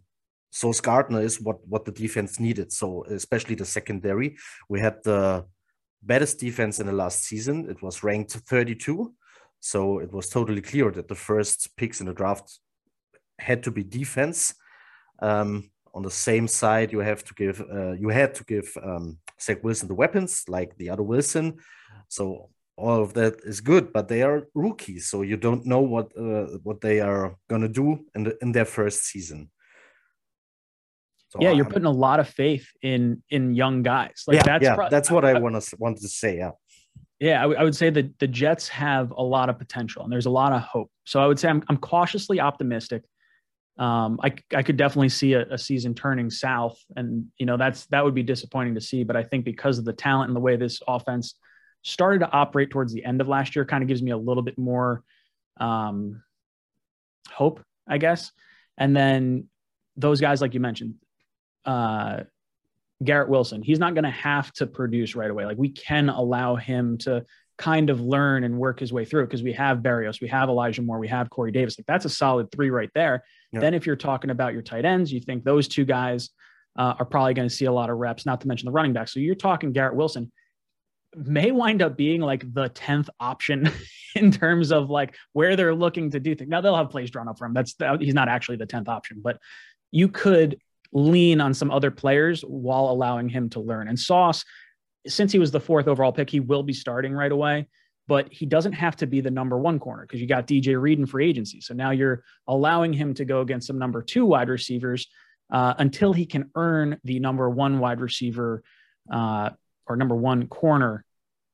[0.82, 2.72] Gardner is what, what the defense needed.
[2.72, 4.36] So especially the secondary.
[4.68, 5.44] We had the
[6.02, 7.68] best defense in the last season.
[7.68, 9.12] It was ranked 32
[9.66, 12.60] so it was totally clear that the first picks in the draft
[13.40, 14.54] had to be defense.
[15.20, 19.18] Um, on the same side, you have to give uh, you had to give um,
[19.40, 21.56] Zach Wilson the weapons like the other Wilson.
[22.08, 26.06] So all of that is good, but they are rookies, so you don't know what
[26.16, 29.50] uh, what they are gonna do in the, in their first season.
[31.30, 34.24] So yeah, you're putting a lot of faith in in young guys.
[34.28, 36.36] Like yeah, that's yeah, pro- that's what I, I want to wanted to say.
[36.36, 36.52] Yeah.
[37.18, 40.12] Yeah, I, w- I would say that the Jets have a lot of potential and
[40.12, 40.90] there's a lot of hope.
[41.04, 43.04] So I would say I'm, I'm cautiously optimistic.
[43.78, 47.84] Um, I, I could definitely see a, a, season turning south, and you know that's
[47.86, 49.04] that would be disappointing to see.
[49.04, 51.34] But I think because of the talent and the way this offense
[51.82, 54.42] started to operate towards the end of last year, kind of gives me a little
[54.42, 55.02] bit more
[55.58, 56.22] um,
[57.30, 58.32] hope, I guess.
[58.78, 59.48] And then
[59.96, 60.94] those guys, like you mentioned,
[61.66, 62.20] uh,
[63.04, 63.62] Garrett Wilson.
[63.62, 65.44] He's not going to have to produce right away.
[65.44, 67.24] Like we can allow him to
[67.58, 70.82] kind of learn and work his way through because we have Barrios, we have Elijah
[70.82, 71.78] Moore, we have Corey Davis.
[71.78, 73.24] Like that's a solid three right there.
[73.52, 73.60] Yeah.
[73.60, 76.30] Then if you're talking about your tight ends, you think those two guys
[76.78, 78.92] uh, are probably going to see a lot of reps, not to mention the running
[78.92, 79.08] back.
[79.08, 80.30] So you're talking Garrett Wilson
[81.14, 83.70] may wind up being like the 10th option
[84.14, 86.50] in terms of like where they're looking to do things.
[86.50, 87.54] Now they'll have plays drawn up for him.
[87.54, 89.38] That's he's not actually the 10th option, but
[89.90, 90.58] you could
[90.92, 93.88] lean on some other players while allowing him to learn.
[93.88, 94.44] And Sauce,
[95.06, 97.66] since he was the fourth overall pick, he will be starting right away
[98.08, 100.98] but he doesn't have to be the number one corner because you got DJ Reed
[100.98, 101.60] in free agency.
[101.60, 105.08] So now you're allowing him to go against some number two wide receivers
[105.52, 108.62] uh, until he can earn the number one wide receiver
[109.12, 109.50] uh,
[109.86, 111.04] or number one corner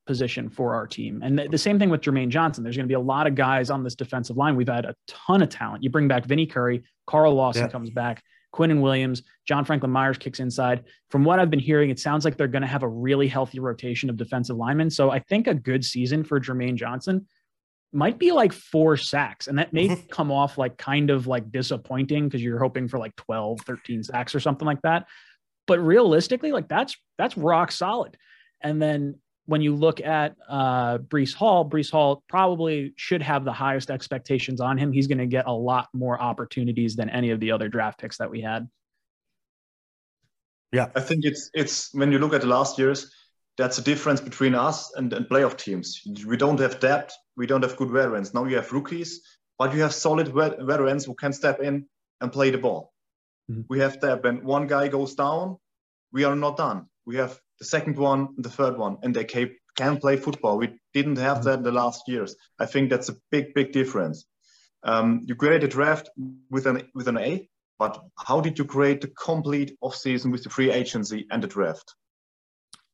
[0.05, 1.21] position for our team.
[1.23, 2.63] And the, the same thing with Jermaine Johnson.
[2.63, 4.55] There's going to be a lot of guys on this defensive line.
[4.55, 5.83] We've had a ton of talent.
[5.83, 7.69] You bring back Vinnie Curry, Carl Lawson yeah.
[7.69, 8.21] comes back.
[8.53, 10.83] Quinnen Williams, John Franklin Myers kicks inside.
[11.09, 13.59] From what I've been hearing, it sounds like they're going to have a really healthy
[13.59, 14.89] rotation of defensive linemen.
[14.89, 17.27] So I think a good season for Jermaine Johnson
[17.91, 19.47] might be like four sacks.
[19.47, 23.15] And that may come off like kind of like disappointing because you're hoping for like
[23.15, 25.07] 12, 13 sacks or something like that.
[25.65, 28.17] But realistically, like that's that's rock solid.
[28.61, 33.51] And then when you look at uh, Breece Hall, Breece Hall probably should have the
[33.51, 34.91] highest expectations on him.
[34.91, 38.17] He's going to get a lot more opportunities than any of the other draft picks
[38.17, 38.69] that we had.
[40.71, 43.13] Yeah, I think it's it's when you look at the last years,
[43.57, 46.01] that's the difference between us and, and playoff teams.
[46.25, 48.33] We don't have depth, we don't have good veterans.
[48.33, 49.21] Now you have rookies,
[49.59, 51.85] but you have solid veterans who can step in
[52.21, 52.91] and play the ball.
[53.51, 53.61] Mm-hmm.
[53.69, 55.57] We have that when one guy goes down,
[56.11, 56.87] we are not done.
[57.05, 60.57] We have the second one, the third one, and they can, can play football.
[60.57, 61.45] We didn't have mm-hmm.
[61.45, 62.35] that in the last years.
[62.59, 64.25] I think that's a big, big difference.
[64.83, 66.09] Um, you create a draft
[66.49, 70.49] with an with an A, but how did you create the complete offseason with the
[70.49, 71.95] free agency and the draft?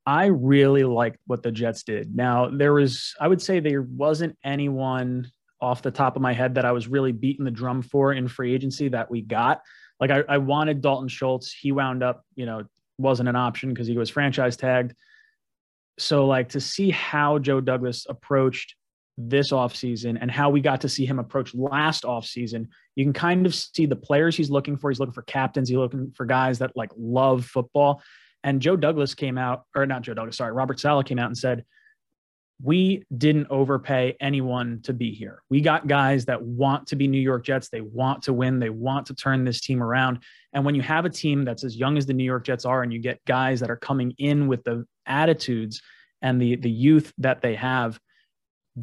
[0.06, 2.16] I really liked what the Jets did.
[2.16, 5.30] Now, there was, I would say, there wasn't anyone
[5.62, 8.28] off the top of my head that I was really beating the drum for in
[8.28, 9.62] free agency that we got.
[10.00, 11.52] Like I, I wanted Dalton Schultz.
[11.52, 12.64] He wound up, you know,
[13.00, 14.94] wasn't an option because he was franchise tagged.
[15.98, 18.76] So, like, to see how Joe Douglas approached
[19.18, 23.46] this offseason and how we got to see him approach last offseason, you can kind
[23.46, 24.90] of see the players he's looking for.
[24.90, 28.02] He's looking for captains, he's looking for guys that like love football.
[28.44, 31.38] And Joe Douglas came out, or not Joe Douglas, sorry, Robert Saleh came out and
[31.38, 31.66] said,
[32.62, 35.44] we didn't overpay anyone to be here.
[35.50, 37.70] We got guys that want to be New York Jets.
[37.70, 38.60] They want to win.
[38.60, 40.20] They want to turn this team around.
[40.54, 42.84] And when you have a team that's as young as the New York Jets are,
[42.84, 45.82] and you get guys that are coming in with the attitudes
[46.22, 47.98] and the the youth that they have,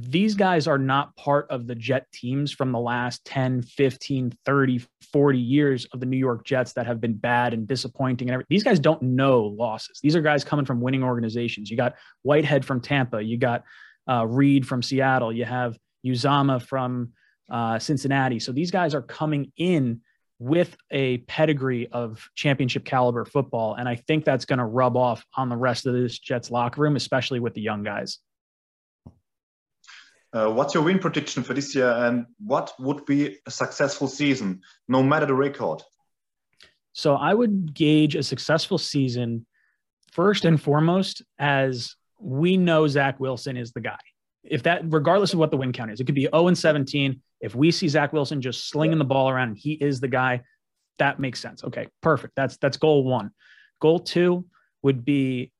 [0.00, 4.84] these guys are not part of the Jet teams from the last 10, 15, 30,
[5.12, 8.28] 40 years of the New York Jets that have been bad and disappointing.
[8.28, 8.48] And everything.
[8.50, 10.00] these guys don't know losses.
[10.02, 11.70] These are guys coming from winning organizations.
[11.70, 13.22] You got Whitehead from Tampa.
[13.22, 13.64] You got
[14.08, 15.32] uh, Reed from Seattle.
[15.32, 17.12] You have Uzomah from
[17.50, 18.38] uh, Cincinnati.
[18.38, 20.00] So these guys are coming in
[20.38, 23.74] with a pedigree of championship caliber football.
[23.74, 26.82] And I think that's going to rub off on the rest of this Jets locker
[26.82, 28.18] room, especially with the young guys.
[30.36, 34.60] Uh, what's your win prediction for this year, and what would be a successful season,
[34.86, 35.82] no matter the record?
[36.92, 39.46] So I would gauge a successful season
[40.12, 43.98] first and foremost as we know Zach Wilson is the guy.
[44.44, 47.20] If that, regardless of what the win count is, it could be 0 and 17.
[47.40, 50.42] If we see Zach Wilson just slinging the ball around and he is the guy,
[50.98, 51.64] that makes sense.
[51.64, 52.34] Okay, perfect.
[52.36, 53.30] That's that's goal one.
[53.80, 54.44] Goal two
[54.82, 55.50] would be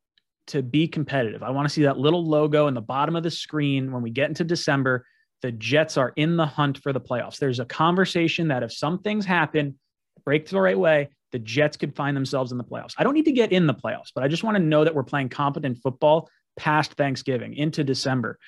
[0.49, 1.43] to be competitive.
[1.43, 4.11] I want to see that little logo in the bottom of the screen when we
[4.11, 5.05] get into December.
[5.43, 7.39] The Jets are in the hunt for the playoffs.
[7.39, 9.79] There's a conversation that if some things happen,
[10.25, 12.95] break the right way, the Jets could find themselves in the playoffs.
[12.97, 14.95] I don't need to get in the playoffs, but I just want to know that
[14.95, 18.39] we're playing competent football past Thanksgiving into December.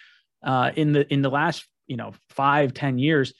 [0.43, 3.35] Uh, in the in the last you know five ten years,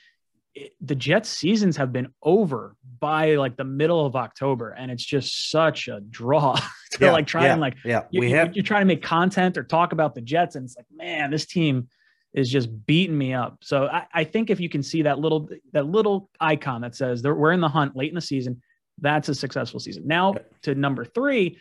[0.81, 5.51] the Jets seasons have been over by like the middle of October, and it's just
[5.51, 6.55] such a draw
[6.93, 8.03] to yeah, like try yeah, and like yeah.
[8.11, 10.77] You, we have you're trying to make content or talk about the Jets, and it's
[10.77, 11.89] like man, this team
[12.35, 13.59] is just beating me up.
[13.63, 17.23] So I, I think if you can see that little that little icon that says
[17.23, 18.63] we're in the hunt late in the season,
[19.01, 20.07] that's a successful season.
[20.07, 21.59] Now to number three,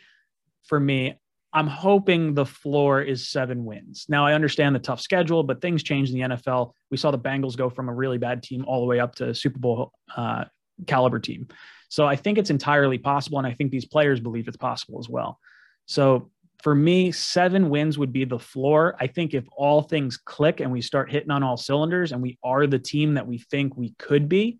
[0.66, 1.18] for me,
[1.52, 4.06] I'm hoping the floor is seven wins.
[4.08, 6.72] Now, I understand the tough schedule, but things change in the NFL.
[6.90, 9.34] We saw the Bengals go from a really bad team all the way up to
[9.34, 10.44] Super Bowl uh,
[10.86, 11.48] caliber team.
[11.88, 13.38] So I think it's entirely possible.
[13.38, 15.38] And I think these players believe it's possible as well.
[15.86, 16.30] So
[16.62, 18.96] for me, seven wins would be the floor.
[19.00, 22.38] I think if all things click and we start hitting on all cylinders and we
[22.42, 24.58] are the team that we think we could be,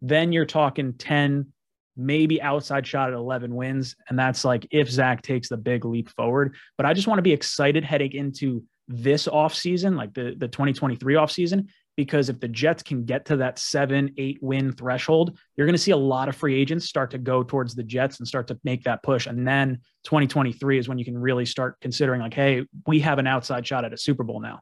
[0.00, 1.52] then you're talking 10,
[1.96, 3.96] maybe outside shot at 11 wins.
[4.08, 6.56] And that's like if Zach takes the big leap forward.
[6.76, 11.14] But I just want to be excited heading into this offseason, like the, the 2023
[11.14, 15.74] offseason, because if the Jets can get to that seven, eight win threshold, you're going
[15.74, 18.48] to see a lot of free agents start to go towards the Jets and start
[18.48, 19.26] to make that push.
[19.26, 23.26] And then 2023 is when you can really start considering, like, hey, we have an
[23.26, 24.60] outside shot at a Super Bowl now.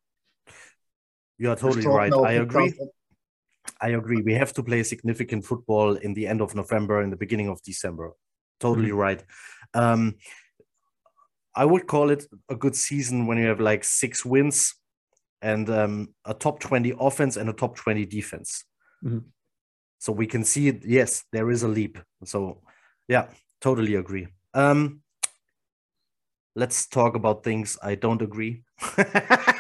[1.39, 2.13] You're totally right.
[2.13, 2.75] I agree.
[3.81, 4.23] I agree.
[4.23, 7.63] We have to play significant football in the end of November and the beginning of
[7.63, 8.13] December.
[8.59, 8.99] totally mm-hmm.
[8.99, 9.25] right.
[9.75, 10.17] Um,
[11.55, 14.75] I would call it a good season when you have like six wins
[15.43, 18.65] and um, a top 20 offense and a top 20 defense.
[19.05, 19.27] Mm-hmm.
[19.99, 21.99] So we can see, it, yes, there is a leap.
[22.25, 22.63] So,
[23.09, 23.27] yeah,
[23.61, 24.29] totally agree.
[24.55, 25.03] Um,
[26.55, 28.65] let's talk about things I don't agree.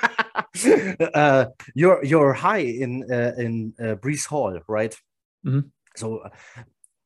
[1.14, 4.94] uh, you're you're high in uh, in uh, Breece Hall, right?
[5.46, 5.68] Mm-hmm.
[5.96, 6.30] So uh,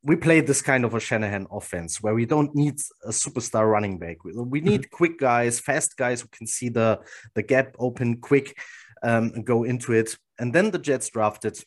[0.02, 3.98] we play this kind of a Shanahan offense where we don't need a superstar running
[3.98, 4.24] back.
[4.24, 4.96] We, we need mm-hmm.
[4.96, 7.00] quick guys, fast guys who can see the
[7.34, 8.58] the gap open quick,
[9.02, 10.16] um, and go into it.
[10.38, 11.58] And then the Jets drafted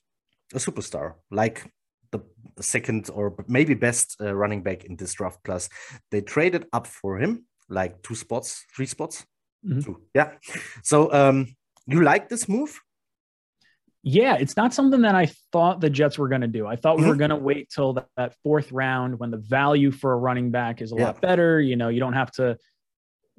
[0.54, 1.72] a superstar like
[2.12, 2.22] the
[2.60, 5.70] second or maybe best uh, running back in this draft class.
[6.12, 9.26] They traded up for him like two spots, three spots.
[9.66, 9.82] Mm-hmm.
[9.82, 10.02] Two.
[10.14, 10.34] Yeah.
[10.84, 11.56] So um,
[11.88, 12.80] you like this move?
[14.04, 16.66] Yeah, it's not something that I thought the Jets were going to do.
[16.66, 17.10] I thought we mm-hmm.
[17.10, 20.50] were going to wait till that, that, fourth round when the value for a running
[20.50, 21.08] back is a yeah.
[21.08, 21.60] lot better.
[21.60, 22.58] You know, you don't have to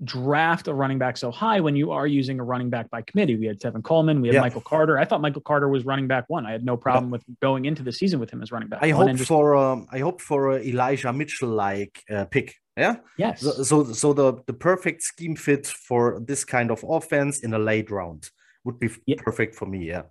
[0.04, 3.36] draft a running back so high when you are using a running back by committee.
[3.36, 4.40] We had Tevin Coleman, we had yeah.
[4.42, 4.98] Michael Carter.
[4.98, 6.44] I thought Michael Carter was running back one.
[6.44, 8.82] I had no problem with going into the season with him as running back.
[8.82, 9.26] I hope just...
[9.26, 12.54] for um, I hope for a Elijah Mitchell like uh, pick.
[12.76, 12.96] Yeah.
[13.16, 13.40] Yes.
[13.40, 17.58] So, so, so the the perfect scheme fit for this kind of offense in a
[17.58, 18.30] late round
[18.68, 19.16] would be yeah.
[19.18, 19.86] perfect for me.
[19.86, 20.02] Yeah.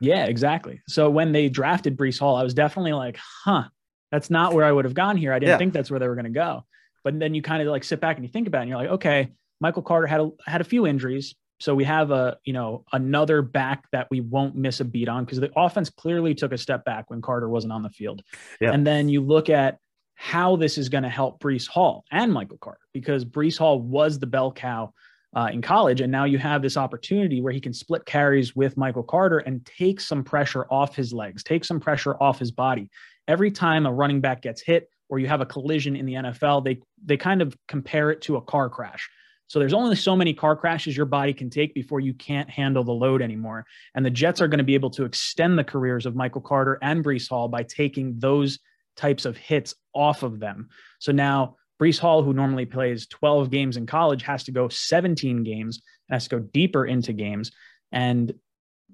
[0.00, 0.82] Yeah, exactly.
[0.88, 3.64] So when they drafted Breece Hall, I was definitely like, huh,
[4.10, 5.32] that's not where I would have gone here.
[5.32, 6.64] I didn't think that's where they were going to go.
[7.04, 8.78] But then you kind of like sit back and you think about it and you're
[8.78, 11.36] like, okay, Michael Carter had a, had a few injuries.
[11.60, 15.24] So we have a, you know, another back that we won't miss a beat on
[15.24, 18.22] because the offense clearly took a step back when Carter wasn't on the field.
[18.60, 18.72] Yeah.
[18.72, 19.78] And then you look at
[20.16, 24.18] how this is going to help Breece Hall and Michael Carter because Breece Hall was
[24.18, 24.92] the bell cow
[25.34, 26.00] uh, in college.
[26.00, 29.64] And now you have this opportunity where he can split carries with Michael Carter and
[29.64, 32.90] take some pressure off his legs, take some pressure off his body.
[33.28, 36.64] Every time a running back gets hit, or you have a collision in the NFL,
[36.64, 39.10] they they kind of compare it to a car crash.
[39.46, 42.82] So there's only so many car crashes your body can take before you can't handle
[42.82, 43.66] the load anymore.
[43.94, 46.78] And the Jets are going to be able to extend the careers of Michael Carter
[46.80, 48.58] and Breece Hall by taking those
[48.96, 50.70] types of hits off of them.
[50.98, 55.42] So now Breece Hall, who normally plays 12 games in college, has to go 17
[55.42, 57.50] games and has to go deeper into games.
[57.90, 58.32] And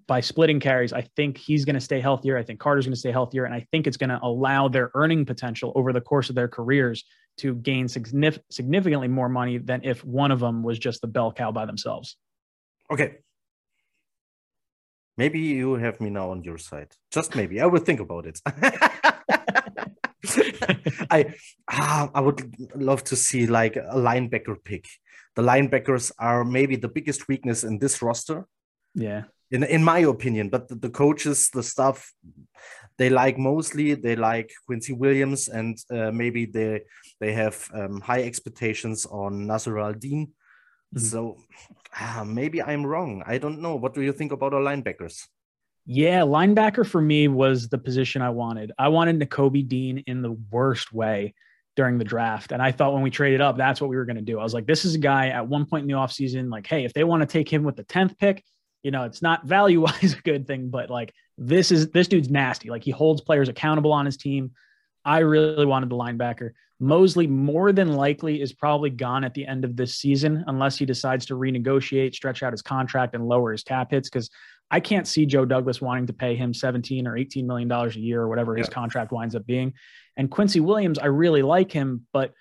[0.07, 2.39] by splitting carries, I think he's going to stay healthier.
[2.39, 3.45] I think Carter's going to stay healthier.
[3.45, 6.49] And I think it's going to allow their earning potential over the course of their
[6.49, 7.05] careers
[7.39, 11.31] to gain signif- significantly more money than if one of them was just the bell
[11.31, 12.17] cow by themselves.
[12.91, 13.17] Okay.
[15.19, 16.95] Maybe you have me now on your side.
[17.11, 17.61] Just maybe.
[17.61, 18.41] I will think about it.
[21.11, 21.35] I
[21.71, 24.87] ah, I would love to see like a linebacker pick.
[25.37, 28.47] The linebackers are maybe the biggest weakness in this roster.
[28.95, 30.49] Yeah in in my opinion.
[30.49, 32.13] But the, the, coaches, the staff,
[32.97, 36.83] they like mostly they like Quincy Williams, and uh, maybe they
[37.21, 40.29] they have um, high expectations on Nasirildeen.
[40.95, 40.99] Mm-hmm.
[40.99, 41.39] So
[41.99, 43.23] uh, maybe I'm wrong.
[43.27, 43.77] I don't know.
[43.77, 45.27] What do you think about our linebackers?
[45.91, 48.73] Yeah, linebacker for me was the position I wanted.
[48.79, 51.35] I wanted Nakobe Dean in the worst way
[51.77, 52.53] during the draft.
[52.53, 54.39] And I thought when we traded up, that's what we were going to do.
[54.39, 56.85] I was like, this is a guy at one point in the offseason, like, hey,
[56.85, 58.45] if they want to take him with the 10th pick,
[58.83, 62.29] you know, it's not value wise a good thing, but like this is this dude's
[62.29, 62.69] nasty.
[62.69, 64.51] Like he holds players accountable on his team.
[65.07, 66.51] I really wanted the linebacker.
[66.81, 70.85] Mosley more than likely is probably gone at the end of this season unless he
[70.85, 74.09] decides to renegotiate, stretch out his contract, and lower his cap hits.
[74.09, 74.31] Because
[74.71, 78.01] I can't see Joe Douglas wanting to pay him 17 or 18 million dollars a
[78.01, 79.73] year or whatever his contract winds up being.
[80.17, 82.33] And Quincy Williams, I really like him, but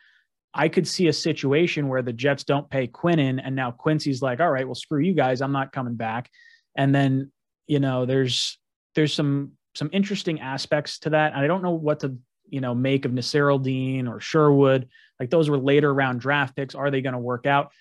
[0.53, 4.39] I could see a situation where the Jets don't pay Quinnen, and now Quincy's like,
[4.39, 6.30] all right, well, screw you guys, I'm not coming back.
[6.75, 7.32] And then,
[7.67, 8.57] you know, there's
[8.95, 11.34] there's some some interesting aspects to that.
[11.34, 12.17] And I don't know what to,
[12.49, 14.89] you know, make of Nasirildeen or Sherwood.
[15.19, 16.73] Like those were later round draft picks.
[16.73, 17.71] Are they going to work out?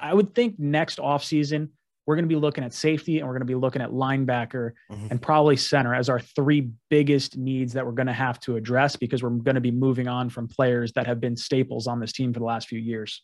[0.00, 1.68] I would think next offseason,
[2.06, 4.72] we're going to be looking at safety and we're going to be looking at linebacker
[4.90, 5.06] mm-hmm.
[5.10, 8.96] and probably center as our three biggest needs that we're going to have to address
[8.96, 12.12] because we're going to be moving on from players that have been staples on this
[12.12, 13.22] team for the last few years.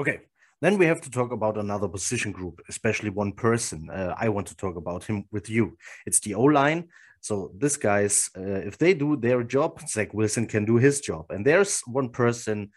[0.00, 0.20] Okay.
[0.62, 3.90] Then we have to talk about another position group, especially one person.
[3.90, 5.76] Uh, I want to talk about him with you.
[6.06, 6.88] It's the O line.
[7.20, 11.26] So this guys, uh, if they do their job, Zach Wilson can do his job.
[11.30, 12.70] And there's one person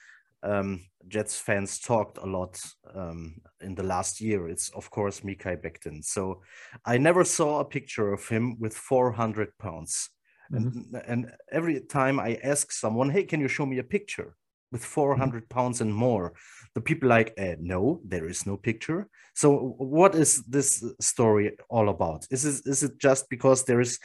[0.44, 2.60] um, Jets fans talked a lot
[2.94, 4.48] um, in the last year.
[4.48, 6.04] It's of course Mekhi Becton.
[6.04, 6.42] So
[6.86, 10.10] I never saw a picture of him with 400 pounds.
[10.52, 10.96] Mm-hmm.
[10.96, 14.36] And, and every time I ask someone, "Hey, can you show me a picture
[14.72, 15.48] with 400 mm-hmm.
[15.48, 16.34] pounds and more?"
[16.74, 21.90] The people like, eh, "No, there is no picture." So what is this story all
[21.90, 22.28] about?
[22.30, 24.00] Is it, is it just because there is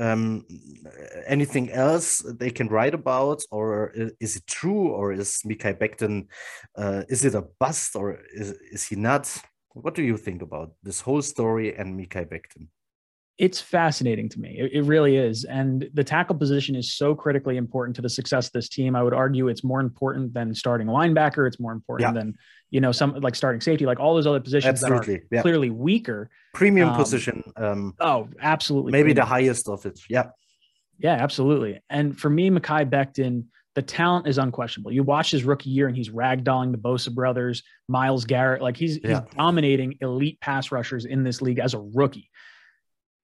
[0.00, 0.44] um,
[1.26, 6.26] anything else they can write about, or is it true, or is Mekhi Becton,
[6.76, 9.30] uh, is it a bust, or is, is he not?
[9.74, 12.68] What do you think about this whole story and Mekhi Becton?
[13.40, 14.58] It's fascinating to me.
[14.58, 15.44] It, it, really is.
[15.44, 18.94] And the tackle position is so critically important to the success of this team.
[18.94, 21.48] I would argue it's more important than starting linebacker.
[21.48, 22.20] It's more important yeah.
[22.20, 22.34] than,
[22.68, 25.14] you know, some like starting safety, like all those other positions absolutely.
[25.14, 25.40] that are yeah.
[25.40, 26.28] clearly weaker.
[26.52, 27.42] Premium um, position.
[27.56, 28.92] Um, oh, absolutely.
[28.92, 29.16] Maybe premium.
[29.16, 29.98] the highest of it.
[30.10, 30.26] Yeah.
[30.98, 31.80] Yeah, absolutely.
[31.88, 34.92] And for me, Mekhi Becton, the talent is unquestionable.
[34.92, 38.60] You watch his rookie year and he's ragdolling the Bosa brothers, Myles Garrett.
[38.60, 39.22] Like he's, yeah.
[39.22, 42.28] he's dominating elite pass rushers in this league as a rookie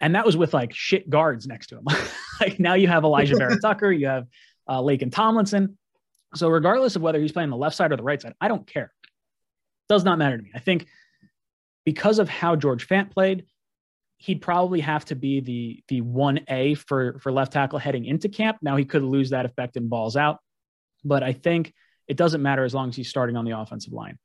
[0.00, 1.84] and that was with like shit guards next to him.
[2.40, 4.26] like now you have Alijah Vera-Tucker, you have
[4.68, 5.78] uh, and Tomlinson.
[6.34, 8.66] So regardless of whether he's playing the left side or the right side, I don't
[8.66, 8.92] care.
[9.88, 10.50] Does not matter to me.
[10.54, 10.86] I think
[11.84, 13.46] because of how George Fant played,
[14.18, 18.28] he'd probably have to be the the one A for for left tackle heading into
[18.28, 18.58] camp.
[18.60, 20.40] Now he could lose that if Becton balls out,
[21.04, 21.72] but I think
[22.08, 24.18] it doesn't matter as long as he's starting on the offensive line.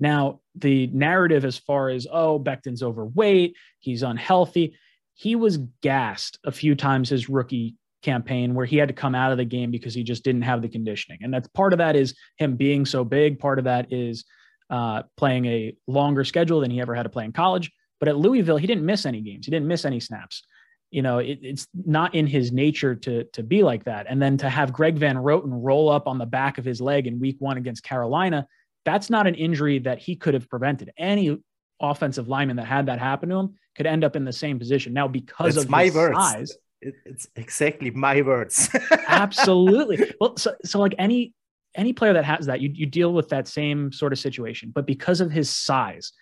[0.00, 4.76] Now the narrative as far as oh Becton's overweight, he's unhealthy
[5.14, 9.32] he was gassed a few times his rookie campaign where he had to come out
[9.32, 11.20] of the game because he just didn't have the conditioning.
[11.22, 13.38] And that's part of that is him being so big.
[13.38, 14.24] Part of that is
[14.70, 17.70] uh, playing a longer schedule than he ever had to play in college.
[18.00, 19.46] But at Louisville, he didn't miss any games.
[19.46, 20.44] He didn't miss any snaps.
[20.90, 24.06] You know, it, it's not in his nature to to be like that.
[24.08, 27.06] And then to have Greg Van Roten roll up on the back of his leg
[27.06, 28.46] in Week One against Carolina,
[28.84, 30.92] that's not an injury that he could have prevented.
[30.98, 31.38] Any
[31.82, 34.92] offensive lineman that had that happen to him could end up in the same position.
[34.92, 36.16] Now, because it's of my words.
[36.16, 38.68] size, it's exactly my words.
[39.08, 40.12] absolutely.
[40.20, 41.34] Well, so so like any
[41.74, 44.72] any player that has that, you you deal with that same sort of situation.
[44.74, 46.12] But because of his size,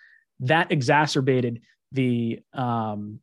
[0.41, 3.19] that exacerbated the um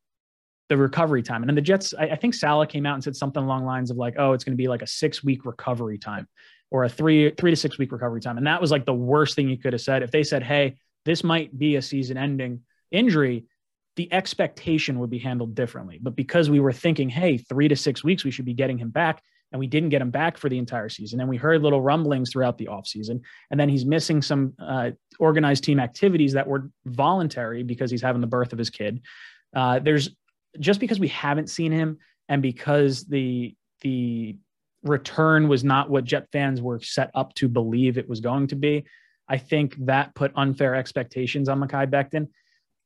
[0.69, 1.43] the recovery time.
[1.43, 3.91] And then the Jets, I, I think Saleh came out and said something along lines
[3.91, 6.29] of like, oh, it's going to be like a six week recovery time
[6.71, 8.37] or a three three to six week recovery time.
[8.37, 10.03] And that was like the worst thing you could have said.
[10.03, 10.77] If they said, hey,
[11.09, 13.47] this might be a season ending injury,
[13.97, 15.99] the expectation would be handled differently.
[16.01, 18.91] But because we were thinking, hey, three to six weeks, we should be getting him
[18.91, 21.21] back, and we didn't get him back for the entire season.
[21.21, 23.23] And we heard little rumblings throughout the offseason.
[23.51, 28.21] And then he's missing some uh, organized team activities that were voluntary because he's having
[28.21, 29.01] the birth of his kid.
[29.57, 30.11] Uh, there's
[30.61, 31.99] just because we haven't seen him
[32.29, 34.37] and because the the
[34.83, 38.57] return was not what Jet fans were set up to believe it was going to
[38.57, 38.85] be.
[39.29, 42.29] I think that put unfair expectations on Mekhi Becton.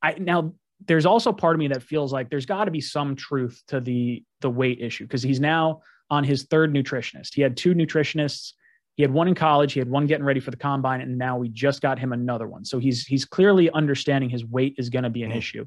[0.01, 0.53] I now
[0.85, 3.79] there's also part of me that feels like there's got to be some truth to
[3.79, 7.33] the the weight issue because he's now on his third nutritionist.
[7.33, 8.53] He had two nutritionists.
[8.95, 11.37] He had one in college, he had one getting ready for the combine, and now
[11.37, 12.63] we just got him another one.
[12.63, 15.39] So he's he's clearly understanding his weight is going to be an mm-hmm.
[15.39, 15.65] issue.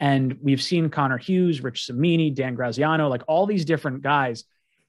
[0.00, 4.44] And we've seen Connor Hughes, Rich Cimini, Dan Graziano, like all these different guys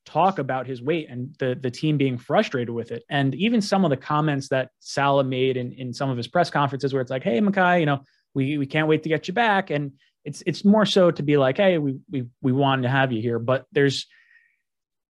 [0.05, 3.03] talk about his weight and the the team being frustrated with it.
[3.09, 6.49] And even some of the comments that Saleh made in, in some of his press
[6.49, 8.01] conferences where it's like, hey, Mekhi, you know,
[8.33, 9.69] we we can't wait to get you back.
[9.69, 9.93] And
[10.23, 13.21] it's it's more so to be like, hey, we we we wanted to have you
[13.21, 13.39] here.
[13.39, 14.07] But there's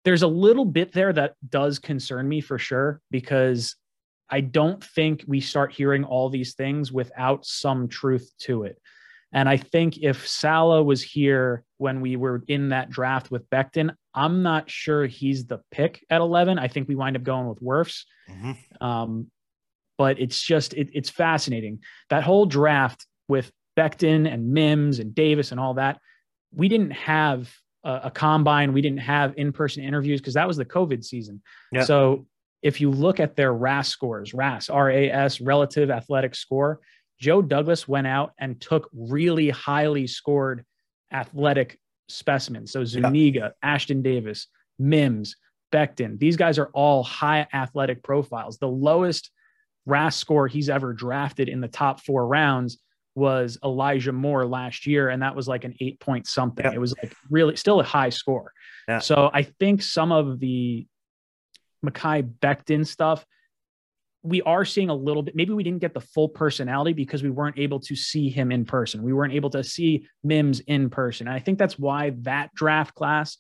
[0.05, 3.77] there's a little bit there that does concern me for sure because
[4.31, 8.81] I don't think we start hearing all these things without some truth to it.
[9.35, 13.95] And I think if Saleh was here when we were in that draft with Becton,
[14.15, 16.59] I'm not sure he's the pick at 11.
[16.59, 18.05] I think we wind up going with Wirfs.
[18.31, 18.85] Mm-hmm.
[18.85, 19.27] Um,
[19.99, 21.81] but it's just, it, it's fascinating.
[22.11, 25.99] That whole draft with Becton and Mims and Davis and all that,
[26.53, 28.73] we didn't have a, a combine.
[28.73, 31.43] We didn't have in person interviews because that was the COVID season.
[31.73, 31.83] Yeah.
[31.83, 32.27] So
[32.63, 36.81] if you look at their RAS scores, RAS, R A S, relative athletic score,
[37.25, 40.63] Joe Douglas went out and took really highly scored
[41.11, 42.71] athletic specimens.
[42.71, 43.77] So Zuniga, yeah.
[43.77, 44.49] Ashtyn Davis,
[44.79, 45.37] Mims,
[45.73, 48.59] Becton, these guys are all high athletic profiles.
[48.59, 49.31] The lowest
[49.87, 52.77] RAS score he's ever drafted in the top four rounds
[53.15, 56.67] was Elijah Moore last year, and that was like an eight point something.
[56.67, 56.73] Yeah.
[56.73, 58.53] It was like really still a high score.
[58.87, 58.99] Yeah.
[58.99, 60.87] So I think some of the
[61.83, 63.25] Mekhi Becton stuff
[64.25, 67.31] we are seeing a little bit maybe we didn't get the full personality because we
[67.31, 69.03] weren't able to see him in person.
[69.03, 71.29] We weren't able to see mims in person.
[71.29, 73.37] And i think that's why that draft class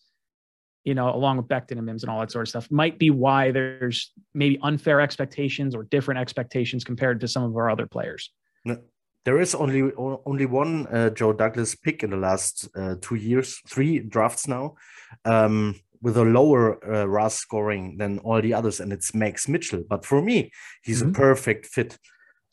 [0.84, 3.10] you know along with becton and mims and all that sort of stuff might be
[3.10, 8.30] why there's maybe unfair expectations or different expectations compared to some of our other players.
[9.24, 13.58] There is only only one uh, joe douglas pick in the last uh, two years
[13.66, 14.74] three drafts now.
[15.24, 19.82] Um, with a lower uh, RAS scoring than all the others, and it's Max Mitchell.
[19.88, 20.52] But for me,
[20.82, 21.12] he's mm-hmm.
[21.12, 21.98] a perfect fit.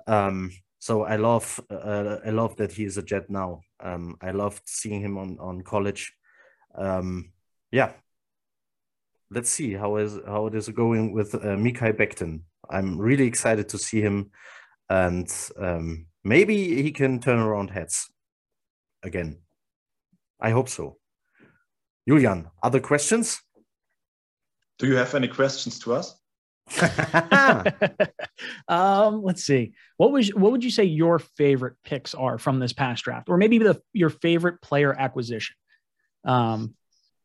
[0.08, 3.60] Um, so I love uh, I love that he is a Jet now.
[3.82, 6.14] Um, I loved seeing him on on college.
[6.76, 7.34] Um,
[7.72, 7.92] yeah,
[9.30, 12.44] let's see how is how it is going with uh, Mekhi Becton.
[12.70, 14.32] I'm really excited to see him,
[14.90, 15.30] and
[15.60, 18.10] um, maybe he can turn around heads
[19.04, 19.40] again.
[20.40, 21.01] I hope so.
[22.12, 23.40] Julian, other questions?
[24.80, 26.14] Do you have any questions to us?
[28.68, 29.72] um, let's see.
[29.96, 33.38] What was what would you say your favorite picks are from this past draft, or
[33.38, 35.56] maybe the your favorite player acquisition?
[36.26, 36.76] Um,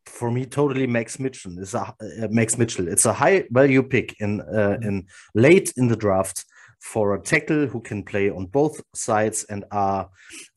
[0.04, 2.86] for me, totally Max Mitchell is a uh, Max Mitchell.
[2.86, 6.44] It's a high value pick in uh, in late in the draft
[6.78, 10.08] for a tackle who can play on both sides and are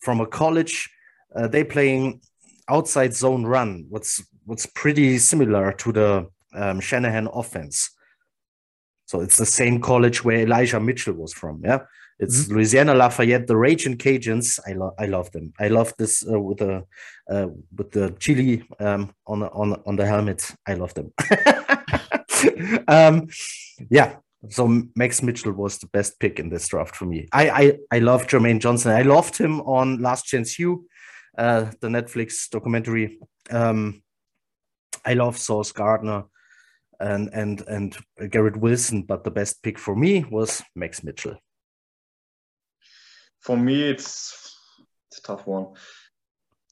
[0.02, 0.88] from a college.
[1.36, 2.22] Uh, they playing
[2.70, 3.86] outside zone run.
[3.90, 7.92] What's what's pretty similar to the um, Shanahan offense.
[9.06, 11.62] So it's the same college where Elijah Mitchell was from.
[11.64, 11.80] Yeah,
[12.20, 12.56] it's mm-hmm.
[12.56, 14.60] Louisiana Lafayette, the Raging Cajuns.
[14.68, 15.54] I love, I love them.
[15.60, 16.86] I love this uh, with the
[17.30, 20.52] uh, with the chili um, on the on on the helmet.
[20.68, 21.12] I love them.
[22.88, 23.30] um,
[23.90, 24.18] yeah.
[24.50, 27.28] So Max Mitchell was the best pick in this draft for me.
[27.32, 28.92] I I, I love Jermaine Johnson.
[28.92, 30.86] I loved him on Last Chance U,
[31.40, 33.18] uh, the Netflix documentary.
[33.50, 34.04] Um,
[35.06, 36.26] I love Sauce Gardner
[37.00, 37.98] and and and
[38.30, 41.38] Garrett Wilson, but the best pick for me was Max Mitchell.
[43.40, 44.54] For me, it's,
[45.08, 45.68] it's a tough one.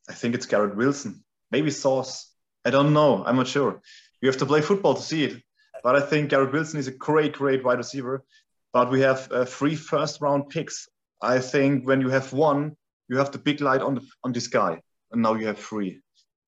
[0.10, 2.30] I think it's Garrett Wilson, maybe Sauce.
[2.66, 3.24] I don't know.
[3.26, 3.82] I'm not sure.
[4.22, 5.42] You have to play football to see it.
[5.82, 8.26] But I think Garrett Wilson is a great, great wide receiver.
[8.74, 10.90] But we have uh, three first round picks.
[11.22, 12.76] I think when you have one,
[13.10, 14.82] you have the big light on the on this guy,
[15.12, 16.02] and now you have three.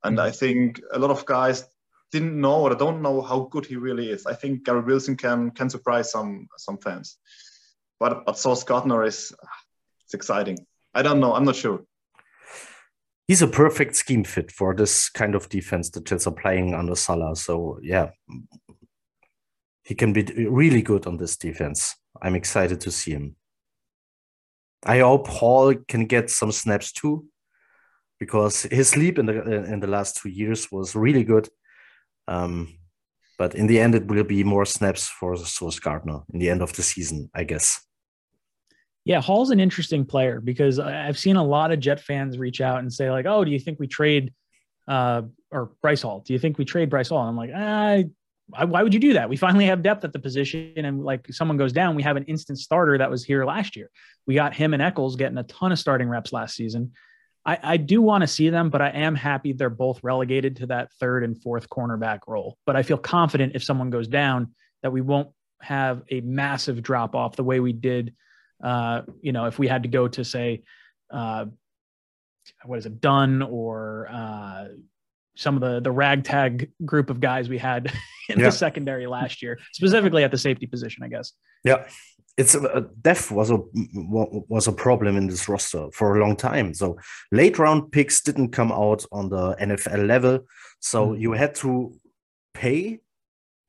[0.03, 0.27] And mm-hmm.
[0.27, 1.65] I think a lot of guys
[2.11, 4.25] didn't know or don't know how good he really is.
[4.25, 7.17] I think Garrett Wilson can can surprise some some fans.
[7.99, 9.33] But but Sauce Gardner is
[10.05, 10.57] it's exciting.
[10.93, 11.33] I don't know.
[11.33, 11.81] I'm not sure.
[13.27, 16.95] He's a perfect scheme fit for this kind of defense the Jets are playing under
[16.95, 17.37] Saleh.
[17.37, 18.09] So yeah,
[19.83, 21.95] he can be really good on this defense.
[22.21, 23.35] I'm excited to see him.
[24.85, 27.25] I hope Hall can get some snaps too,
[28.19, 31.49] because his sleep in the in the last two years was really good.
[32.27, 32.79] Um,
[33.37, 36.61] but in the end, it will be more snaps for Sauce Gardner in the end
[36.61, 37.81] of the season, I guess.
[39.05, 42.79] Yeah, Hall's an interesting player because I've seen a lot of Jet fans reach out
[42.79, 44.33] and say like, "Oh, do you think we trade
[44.87, 46.21] uh, or Bryce Hall?
[46.25, 48.03] Do you think we trade Bryce Hall?" And I'm like, ah,
[48.49, 49.29] why would you do that?
[49.29, 52.25] We finally have depth at the position, and like someone goes down, we have an
[52.25, 53.89] instant starter that was here last year.
[54.25, 56.93] We got him and Echols getting a ton of starting reps last season.
[57.45, 60.67] I, I do want to see them, but I am happy they're both relegated to
[60.67, 62.57] that third and fourth cornerback role.
[62.65, 65.29] But I feel confident if someone goes down that we won't
[65.61, 68.13] have a massive drop off the way we did.
[68.63, 70.63] Uh, you know, if we had to go to say,
[71.11, 71.45] uh,
[72.65, 74.65] what is it, Dunn or uh,
[75.39, 77.85] some of the the ragtag group of guys we had
[78.29, 78.45] in yeah.
[78.45, 81.31] the secondary last year, specifically at the safety position, I guess.
[81.63, 81.87] Yeah,
[82.37, 86.73] it's uh, depth was a was a problem in this roster for a long time.
[86.73, 86.97] So
[87.31, 90.39] late round picks didn't come out on the NFL level,
[90.79, 91.21] so mm-hmm.
[91.21, 91.93] you had to
[92.53, 92.99] pay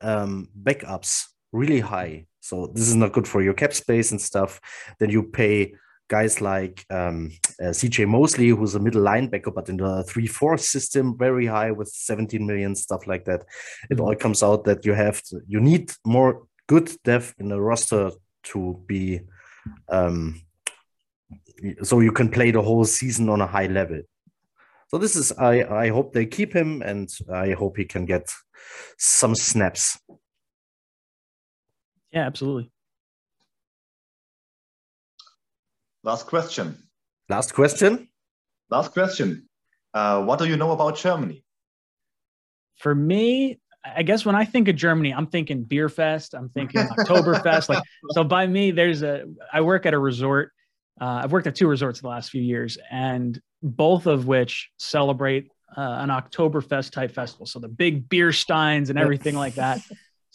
[0.01, 2.27] um, backups really high.
[2.41, 4.61] So this is not good for your cap space and stuff.
[4.99, 5.75] Then you pay
[6.11, 7.31] guys like um,
[7.63, 11.71] uh, CJ Mosley, who's a middle linebacker, but in the 3 4 system, very high
[11.71, 13.45] with 17 million, stuff like that.
[13.89, 14.05] It mm-hmm.
[14.05, 18.11] all comes out that you have to, you need more good depth in the roster
[18.43, 19.21] to be
[19.89, 20.43] um,
[21.83, 24.03] so you can play the whole season on a high level.
[24.89, 28.33] So this is I I hope they keep him and I hope he can get
[28.99, 30.01] some snaps.
[32.11, 32.73] Yeah, absolutely.
[36.03, 36.77] Last question.
[37.29, 38.09] Last question.
[38.71, 39.49] Last question.
[39.93, 41.45] Uh, what do you know about Germany?
[42.79, 46.35] For me, I guess when I think of Germany, I'm thinking beer fest.
[46.35, 47.69] I'm thinking Oktoberfest.
[47.69, 49.25] Like so, by me, there's a.
[49.53, 50.53] I work at a resort.
[51.01, 55.51] Uh, I've worked at two resorts the last few years, and both of which celebrate
[55.77, 57.47] uh, an Oktoberfest type festival.
[57.47, 59.81] So the big beer steins and everything like that.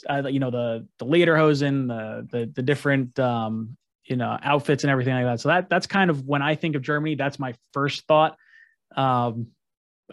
[0.10, 4.92] Uh, you know the the lederhosen, the the the different um, you know outfits and
[4.92, 5.40] everything like that.
[5.40, 8.38] So that that's kind of when I think of Germany, that's my first thought.
[8.96, 9.48] Um,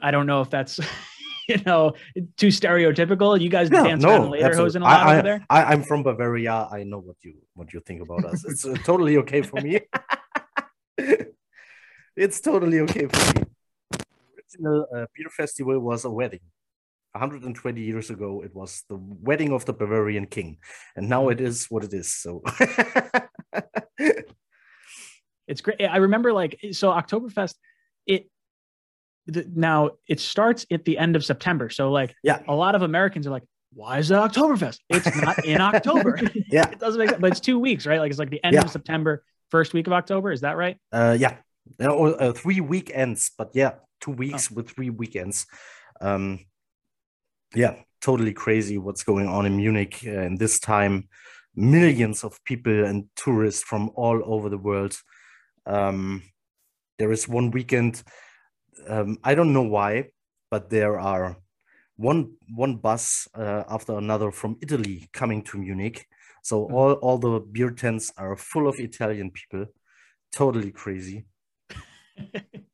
[0.01, 0.81] I don't know if that's
[1.49, 1.95] you know,
[2.37, 3.41] too stereotypical.
[3.41, 5.47] You guys yeah, dance no, lederhosen a lot I, over there.
[5.51, 6.69] I, am from Bavaria.
[6.71, 8.45] I know what you what you think about us.
[8.45, 9.81] It's uh, totally okay for me.
[12.17, 13.45] it's totally okay for me.
[13.91, 14.05] The
[14.37, 16.41] Original uh, beer festival was a wedding.
[17.15, 20.59] 120 years ago, it was the wedding of the Bavarian king,
[20.97, 22.13] and now it is what it is.
[22.15, 22.43] So.
[25.49, 25.81] it's great.
[25.83, 27.55] I remember like so Oktoberfest.
[28.07, 28.29] It
[29.27, 31.71] the, now it starts at the end of September.
[31.71, 32.41] So like Yeah.
[32.49, 34.79] a lot of Americans are like, why is it Oktoberfest?
[34.89, 36.19] It's not in October.
[36.51, 36.69] Yeah.
[36.71, 37.21] it doesn't make sense.
[37.21, 38.01] But it's two weeks, right?
[38.01, 38.63] Like it's like the end Yeah.
[38.63, 40.33] of September, first week of October.
[40.33, 40.77] Is that right?
[40.91, 41.37] Uh, yeah,
[41.81, 45.47] Uh, or, uh, three weekends, but yeah, two weeks with three weekends.
[46.01, 46.41] Um,
[47.55, 51.09] yeah, totally crazy what's going on in Munich uh, in this time.
[51.55, 54.97] Millions of people and tourists from all over the world.
[55.67, 56.23] Um,
[56.99, 58.03] there is one weekend.
[58.89, 60.11] Um, I don't know why,
[60.51, 61.37] but there are
[61.97, 66.07] one one bus uh, after another from Italy coming to Munich.
[66.43, 66.73] So Mhm.
[66.75, 69.67] all all the beer tents are full of Italian people.
[70.33, 71.27] Totally crazy.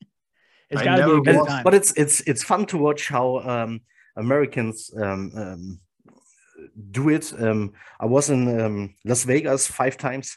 [0.70, 1.64] It's I got to be a good time.
[1.64, 3.81] But it's it's it's fun to watch how um,
[4.18, 5.80] Americans um, um,
[6.90, 7.32] do it.
[7.38, 10.36] Um, I was in um, Las Vegas five times,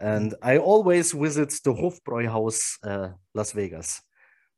[0.00, 4.00] and I always visit the Hofbräuhaus uh, Las Vegas,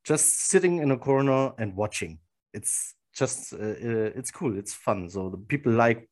[0.04, 2.18] just sitting in a corner and watching.
[2.52, 4.56] It's just uh, uh, it's cool.
[4.58, 5.08] It's fun.
[5.08, 6.08] So the people like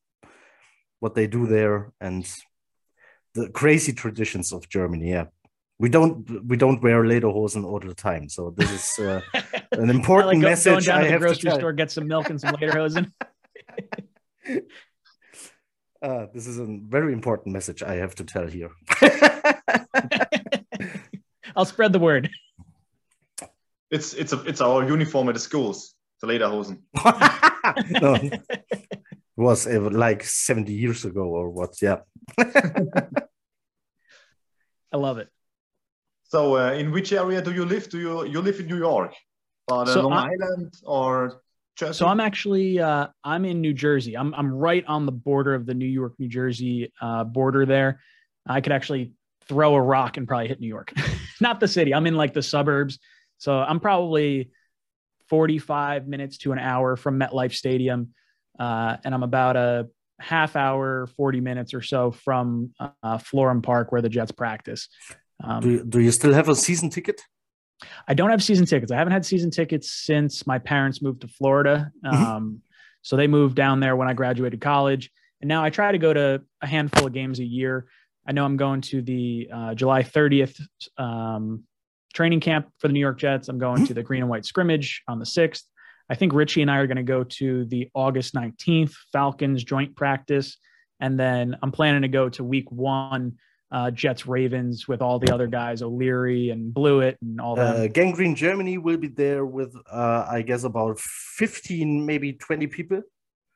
[1.01, 2.27] what they do there and
[3.35, 5.11] the crazy traditions of Germany.
[5.11, 5.27] Yeah.
[5.79, 9.21] We don't we don't wear lederhosen all the time, so this is uh,
[9.73, 11.59] an I important like go, going message down I to the have to grocery tell.
[11.59, 13.11] store, get some milk and some lederhosen.
[16.01, 18.71] Uh, this is a very important message I have to tell here.
[21.57, 22.31] I'll spread the word.
[23.91, 26.83] It's it's a, it's our uniform at the schools, the lederhosen.
[28.01, 28.41] no, it
[29.37, 31.83] was like 70 years ago or what?
[31.83, 32.03] Yeah.
[32.39, 33.27] I
[34.97, 35.29] love it.
[36.25, 37.89] So, uh, in which area do you live?
[37.89, 39.15] Do you you live in New York,
[39.71, 41.41] on uh, So Long I- Island or
[41.77, 41.99] Jersey?
[41.99, 44.17] So I'm actually uh, I'm in New Jersey.
[44.17, 47.67] I'm I'm right on the border of the New York New Jersey uh, border.
[47.67, 48.01] There,
[48.47, 49.13] I could actually
[49.49, 50.93] throw a rock and probably hit New York,
[51.41, 51.95] not the city.
[51.95, 52.99] I'm in like the suburbs,
[53.39, 54.51] so I'm probably
[55.29, 58.15] 45 minutes to an hour from MetLife Stadium,
[58.59, 59.89] uh, and I'm about a
[60.21, 64.89] half hour, 40 minutes or so from uh, Florham Park where the Jets practice.
[65.43, 67.21] Um, Do you, do you still have a season ticket?
[68.07, 68.93] I don't have season tickets.
[68.93, 71.91] I haven't had season tickets since my parents moved to Florida.
[72.05, 72.13] Mhm.
[72.13, 72.63] Um,
[73.03, 75.11] so they moved down there when I graduated college.
[75.41, 77.87] And now I try to go to a handful of games a year.
[78.27, 80.61] I know I'm going to the uh, July 30th
[80.99, 81.65] um,
[82.13, 83.49] training camp for the New York Jets.
[83.49, 85.63] I'm going to the green and white scrimmage on the 6th.
[86.11, 89.95] I think Richie and I are going to go to the August 19th Falcons joint
[89.95, 90.57] practice.
[91.01, 93.35] And then I'm planning to go to week one
[93.71, 97.77] uh, Jets Ravens with all the other guys, O'Leary and Blewett and all that.
[97.77, 102.67] Uh, Gang Green Germany will be there with, uh, I guess, about 15, maybe 20
[102.69, 103.03] people.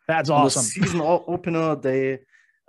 [0.08, 0.62] That's awesome.
[0.62, 2.18] season opener, they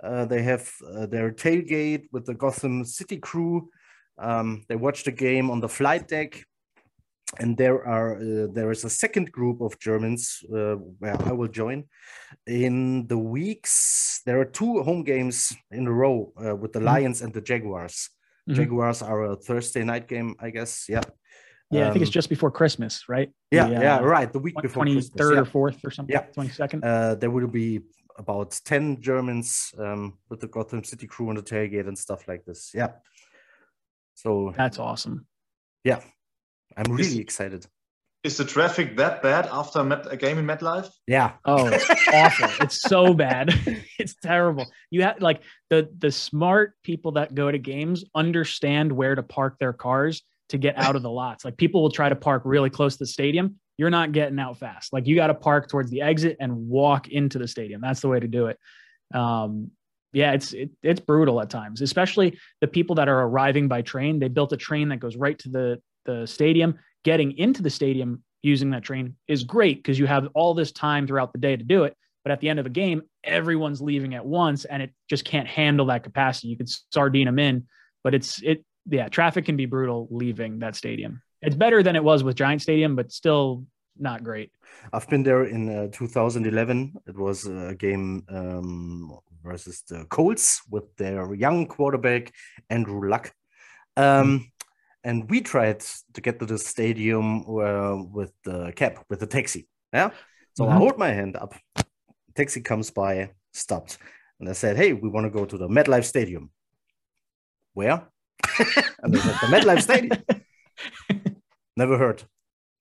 [0.02, 3.70] uh, they have uh, their tailgate with the Gotham City crew.
[4.18, 6.44] Um, they watch the game on the flight deck,
[7.40, 11.48] and there are uh, there is a second group of Germans uh, where I will
[11.48, 11.84] join.
[12.46, 16.84] In the weeks, there are two home games in a row uh, with the Mhm.
[16.84, 18.10] Lions and the Jaguars.
[18.48, 18.54] Mhm.
[18.54, 20.86] Jaguars are a Thursday night game, I guess.
[20.88, 21.02] Yeah.
[21.70, 23.30] Yeah, I think it's Um, just before Christmas, right?
[23.50, 24.30] Yeah, The, yeah, uh, right.
[24.32, 25.16] The week before Twenty Christmas.
[25.18, 25.40] third yeah.
[25.40, 26.14] or fourth or something.
[26.14, 26.26] Yeah.
[26.32, 26.84] Twenty second.
[26.84, 27.80] Uh, there will be
[28.16, 32.44] about 10 Germans um, with the Gotham City crew on the tailgate and stuff like
[32.44, 32.70] this.
[32.74, 32.92] Yeah.
[34.14, 35.26] So That's awesome.
[36.76, 37.66] I'm Is- really excited.
[38.24, 40.88] Is the traffic that bad after a, Met, a game in MetLife?
[41.06, 41.32] Yeah.
[41.44, 42.64] Oh, it's awful.
[42.64, 43.52] It's so bad.
[43.98, 44.66] it's terrible.
[44.90, 49.58] You have like the the smart people that go to games understand where to park
[49.58, 51.44] their cars to get out of the lots.
[51.44, 53.56] Like people will try to park really close to the stadium.
[53.76, 54.94] You're not getting out fast.
[54.94, 57.82] Like you got to park towards the exit and walk into the stadium.
[57.82, 58.58] That's the way to do it.
[59.12, 59.70] Um,
[60.14, 64.18] yeah, it's it, it's brutal at times, especially the people that are arriving by train.
[64.18, 66.78] They built a train that goes right to the the stadium.
[67.04, 71.06] Getting into the stadium using that train is great because you have all this time
[71.06, 71.96] throughout the day to do it.
[72.24, 75.46] But at the end of the game, everyone's leaving at once, and it just can't
[75.46, 76.48] handle that capacity.
[76.48, 77.66] You could sardine them in,
[78.02, 78.64] but it's it.
[78.86, 81.22] Yeah, traffic can be brutal leaving that stadium.
[81.40, 83.66] It's better than it was with Giant Stadium, but still
[83.98, 84.50] not great.
[84.92, 86.94] I've been there in uh, 2011.
[87.06, 92.32] It was a game um, versus the Colts with their young quarterback,
[92.70, 93.32] Andrew Luck.
[93.96, 94.50] Um,
[95.04, 95.80] and we tried
[96.14, 99.68] to get to the stadium uh, with the cab, with the taxi.
[99.92, 100.10] Yeah.
[100.56, 100.78] So I Mhm.
[100.78, 101.54] hold my hand up.
[102.34, 103.98] Taxi comes by, stopped.
[104.40, 106.50] And I said, Hey, we want to go to the MetLife Stadium.
[107.74, 108.02] Where?
[109.02, 110.18] and they said, The MetLife Stadium.
[111.76, 112.22] Never heard.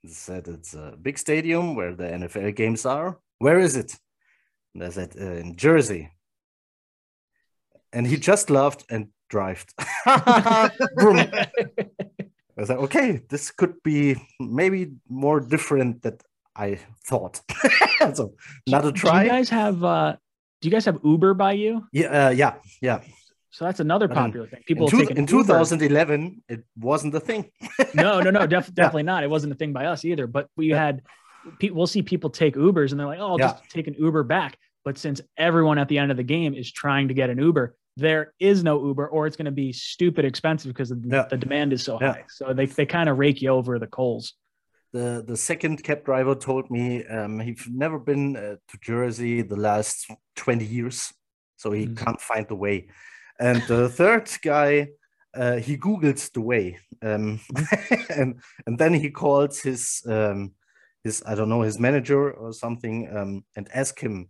[0.03, 3.19] They said it's a big stadium where the NFL games are.
[3.39, 3.95] Where is it?
[4.74, 6.11] And I said, uh, in Jersey.
[7.91, 9.74] And he just laughed and drived.
[12.64, 16.18] Was like, okay, this could be maybe more different than
[16.55, 17.41] I thought.
[18.14, 18.36] so
[18.68, 19.20] not a try.
[19.20, 20.16] Do you guys have uh
[20.61, 21.86] do you guys have Uber by you?
[21.91, 23.01] Yeah, uh, yeah, yeah.
[23.51, 24.64] So that's another popular in, thing.
[24.66, 27.51] People in, two, in 2011, it wasn't a thing.
[27.93, 29.26] no, no, no, def- definitely not.
[29.26, 30.26] It wasn't a thing by us either.
[30.26, 30.78] But we yeah.
[30.78, 31.01] had
[31.59, 31.76] people.
[31.76, 33.51] We'll see people take Ubers, and they're like, "Oh, I'll yeah.
[33.51, 36.72] just take an Uber back." But since everyone at the end of the game is
[36.72, 40.25] trying to get an Uber, there is no Uber, or it's going to be stupid
[40.25, 41.27] expensive because the, yeah.
[41.29, 42.23] the demand is so high.
[42.29, 44.33] So they they kind of rake you over the coals.
[44.93, 49.55] The the second cab driver told me um, he's never been uh, to Jersey the
[49.55, 51.13] last twenty years,
[51.57, 52.03] so he mm-hmm.
[52.03, 52.89] can't find the way.
[53.39, 54.89] And the third guy,
[55.35, 57.39] uh, he googled the way, um,
[58.09, 60.53] and and then he called his um,
[61.03, 64.29] his I don't know his manager or something um, and ask him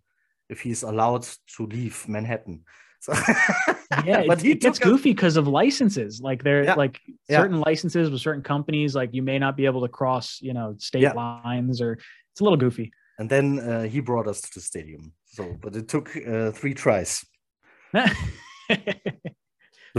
[0.49, 2.63] if he's allowed to leave Manhattan.
[3.03, 3.11] So,
[4.05, 6.21] yeah, but it, it gets goofy because of licenses.
[6.21, 9.81] Like there, yeah, like certain licenses with certain companies, like you may not be able
[9.81, 11.11] to cross, you know, state yeah.
[11.11, 11.99] lines, or
[12.31, 12.93] it's a little goofy.
[13.19, 15.11] And then uh, he brought us to the stadium.
[15.25, 17.25] So, but it took uh, three tries.
[17.93, 18.09] the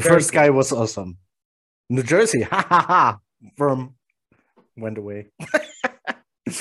[0.00, 1.18] first guy was awesome.
[1.90, 3.18] New Jersey, ha ha ha,
[3.58, 3.96] from
[4.78, 5.26] went away.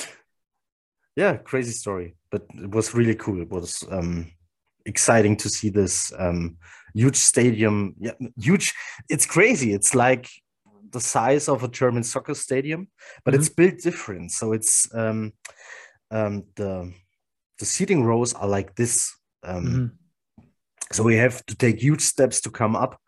[1.16, 3.42] yeah, crazy story, but it was really cool.
[3.42, 4.30] It was um,
[4.86, 6.58] exciting to see this um,
[6.94, 7.96] huge stadium.
[8.00, 8.74] Yeah, huge.
[9.10, 9.74] It's crazy.
[9.74, 10.30] It's like
[10.92, 12.88] the size of a German soccer stadium,
[13.26, 13.42] but mm-hmm.
[13.42, 14.32] it's built different.
[14.32, 15.34] So it's um,
[16.12, 16.94] um, the
[17.60, 19.16] the seating rows are like this.
[19.44, 19.86] Um, mm-hmm
[20.94, 23.00] so we have to take huge steps to come up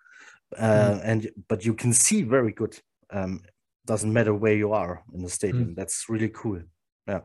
[0.57, 1.01] uh, mm.
[1.03, 2.77] and but you can see very good
[3.11, 3.41] um,
[3.85, 5.75] doesn't matter where you are in the stadium mm.
[5.75, 6.61] that's really cool
[7.07, 7.21] yeah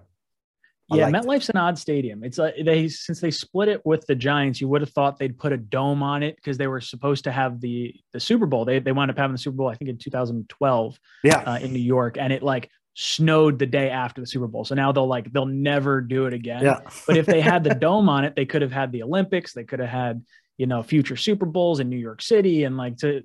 [0.93, 1.55] Yeah, MetLife's it.
[1.55, 2.24] an odd stadium.
[2.24, 5.38] It's a they since they split it with the Giants, you would have thought they'd
[5.38, 8.64] put a dome on it because they were supposed to have the the Super Bowl.
[8.64, 10.99] They they wound up having the Super Bowl, I think, in 2012.
[11.24, 14.64] Yeah, uh, in New York, and it like snowed the day after the Super Bowl.
[14.64, 16.62] So now they'll like they'll never do it again.
[16.62, 16.80] Yeah.
[17.07, 19.53] but if they had the dome on it, they could have had the Olympics.
[19.53, 20.24] They could have had
[20.59, 23.22] you know future Super Bowls in New York City, and like to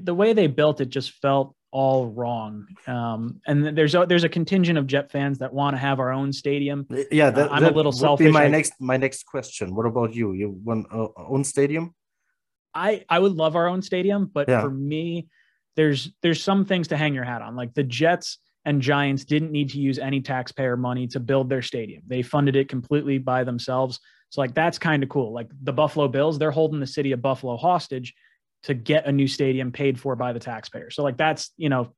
[0.00, 2.68] the way they built it just felt all wrong.
[2.86, 6.12] Um, and there's a, there's a contingent of Jet fans that want to have our
[6.12, 6.86] own stadium.
[7.10, 8.26] Yeah, that, uh, I'm that a little selfish.
[8.26, 9.74] Be my I, next my next question.
[9.74, 10.32] What about you?
[10.34, 11.92] You want uh, own stadium?
[12.72, 14.62] I I would love our own stadium, but yeah.
[14.62, 15.26] for me,
[15.74, 17.56] there's there's some things to hang your hat on.
[17.56, 21.62] Like the Jets and Giants didn't need to use any taxpayer money to build their
[21.62, 22.04] stadium.
[22.06, 23.98] They funded it completely by themselves.
[24.30, 25.34] So like that's kind of cool.
[25.34, 28.14] Like the Buffalo Bills, they're holding the city of Buffalo hostage
[28.64, 30.90] to get a new stadium paid for by the taxpayer.
[30.90, 31.94] So like that's, you know,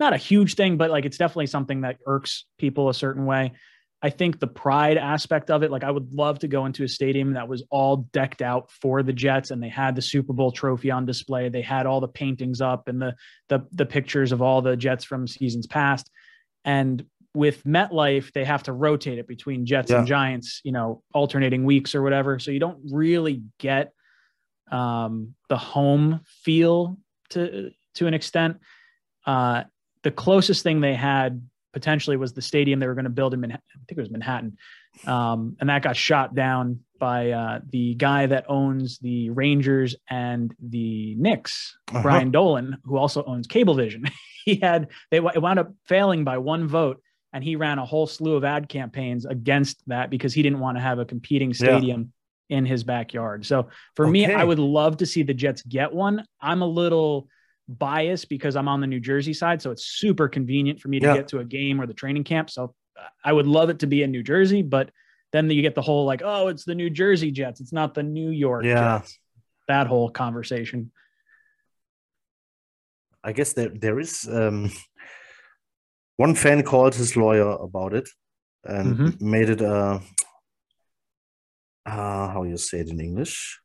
[0.00, 3.52] not a huge thing, but like it's definitely something that irks people a certain way.
[4.00, 6.88] I think the pride aspect of it, like I would love to go into a
[6.88, 10.52] stadium that was all decked out for the Jets and they had the Super Bowl
[10.52, 11.48] trophy on display.
[11.48, 13.16] They had all the paintings up and the
[13.48, 16.08] the the pictures of all the Jets from seasons past.
[16.64, 19.98] And with MetLife, they have to rotate it between Jets yeah.
[19.98, 22.38] and Giants, you know, alternating weeks or whatever.
[22.38, 23.92] So you don't really get
[24.70, 26.98] um, the home feel
[27.30, 28.58] to to an extent.
[29.26, 29.64] Uh,
[30.02, 31.42] the closest thing they had
[31.72, 33.64] potentially was the stadium they were going to build in Manhattan.
[33.74, 34.56] I think it was Manhattan,
[35.06, 40.54] um, and that got shot down by uh, the guy that owns the Rangers and
[40.60, 42.02] the Knicks, uh-huh.
[42.02, 44.10] Brian Dolan, who also owns Cablevision.
[44.44, 47.02] he had they it wound up failing by one vote
[47.32, 50.76] and he ran a whole slew of ad campaigns against that because he didn't want
[50.76, 52.12] to have a competing stadium.
[52.48, 53.44] In his backyard.
[53.44, 54.12] So for okay.
[54.12, 56.24] me, I would love to see the Jets get one.
[56.40, 57.28] I'm a little
[57.68, 61.06] biased because I'm on the New Jersey side, so it's super convenient for me to
[61.06, 61.14] yeah.
[61.14, 62.50] get to a game or the training camp.
[62.50, 62.74] So
[63.24, 64.90] I would love it to be in New Jersey, but
[65.32, 68.02] then you get the whole like, oh, it's the New Jersey Jets, it's not the
[68.02, 68.98] New York yeah.
[68.98, 69.18] Jets.
[69.68, 70.90] That whole conversation.
[73.22, 74.70] I guess there there is um
[76.16, 78.08] one fan called his lawyer about it
[78.64, 79.30] and mm-hmm.
[79.30, 80.00] made it a
[81.88, 83.60] uh, how you say it in English?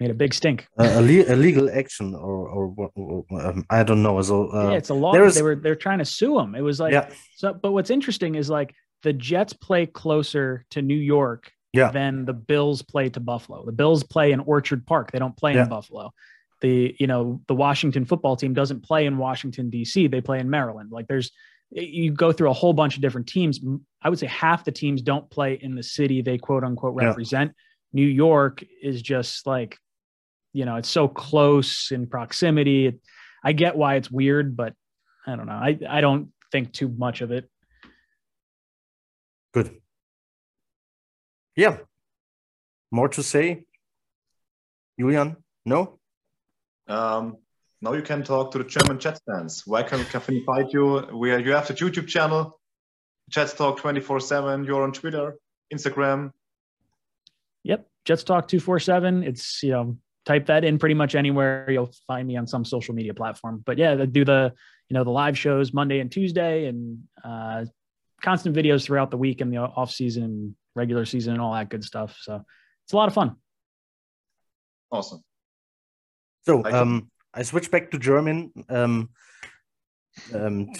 [0.00, 0.66] Made a big stink.
[0.78, 4.20] a, le- a, legal action, or or, or um, I don't know.
[4.22, 5.14] So uh, yeah, it's a law.
[5.14, 5.34] Is...
[5.34, 6.54] They were they're trying to sue him.
[6.54, 7.10] It was like yeah.
[7.36, 7.52] so.
[7.52, 11.90] But what's interesting is like the Jets play closer to New York yeah.
[11.90, 13.66] than the Bills play to Buffalo.
[13.66, 15.12] The Bills play in Orchard Park.
[15.12, 15.64] They don't play yeah.
[15.64, 16.12] in Buffalo
[16.60, 20.06] the you know the Washington football team doesn't play in Washington D.C.
[20.06, 20.92] They play in Maryland.
[20.92, 21.32] Like there's
[21.70, 23.60] you go through a whole bunch of different teams.
[24.02, 27.50] I would say half the teams don't play in the city they quote unquote represent.
[27.50, 28.02] Yeah.
[28.02, 29.78] New York is just like
[30.52, 33.00] you know it's so close in proximity.
[33.44, 34.74] I get why it's weird, but
[35.26, 35.52] I don't know.
[35.52, 37.48] I I don't think too much of it.
[39.52, 39.80] Good.
[41.56, 41.78] Yeah.
[42.90, 43.64] More to say,
[44.98, 45.36] Julian?
[45.64, 45.98] No.
[46.88, 47.36] Um,
[47.82, 49.62] now you can talk to the German chat fans.
[49.66, 50.98] Where can, can we find you?
[51.12, 52.60] Where you have the YouTube channel,
[53.30, 54.66] Jets Talk 24/7.
[54.66, 55.36] You're on Twitter,
[55.72, 56.32] Instagram.
[57.64, 59.22] Yep, Jets Talk 247.
[59.22, 62.94] It's you know type that in pretty much anywhere you'll find me on some social
[62.94, 63.62] media platform.
[63.64, 64.52] But yeah, I do the
[64.88, 67.64] you know the live shows Monday and Tuesday and uh,
[68.22, 71.84] constant videos throughout the week and the off season, regular season, and all that good
[71.84, 72.18] stuff.
[72.20, 72.42] So
[72.84, 73.36] it's a lot of fun.
[74.92, 75.22] Awesome.
[76.44, 78.52] So um, I switch back to German.
[78.68, 79.10] Um,
[80.32, 80.72] ähm,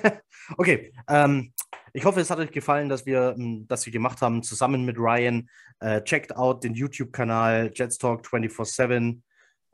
[0.56, 1.52] okay, ähm,
[1.92, 4.98] ich hoffe, es hat euch gefallen, dass wir ähm, das hier gemacht haben, zusammen mit
[4.98, 5.48] Ryan.
[5.80, 9.20] Äh, checkt out den YouTube-Kanal Jets Talk 24-7.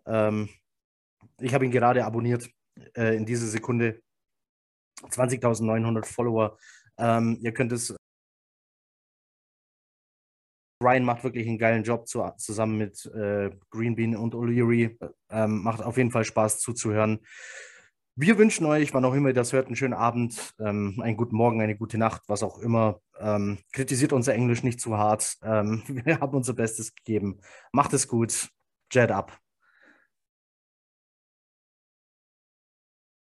[0.06, 0.48] Ähm,
[1.40, 2.48] ich habe ihn gerade abonniert
[2.96, 4.02] äh, in dieser Sekunde.
[5.10, 6.58] 20.900 Follower.
[6.98, 7.94] Ähm, ihr könnt es.
[10.82, 14.96] Ryan macht wirklich einen geilen Job zu, zusammen mit äh, Greenbean und O'Leary.
[15.30, 17.20] Ähm, macht auf jeden Fall Spaß zuzuhören.
[18.14, 21.36] Wir wünschen euch, wann auch immer ihr das hört, einen schönen Abend, ähm, einen guten
[21.36, 23.00] Morgen, eine gute Nacht, was auch immer.
[23.20, 25.36] Ähm, kritisiert unser Englisch nicht zu hart.
[25.42, 27.40] Ähm, wir haben unser Bestes gegeben.
[27.72, 28.48] Macht es gut.
[28.90, 29.38] Jet up.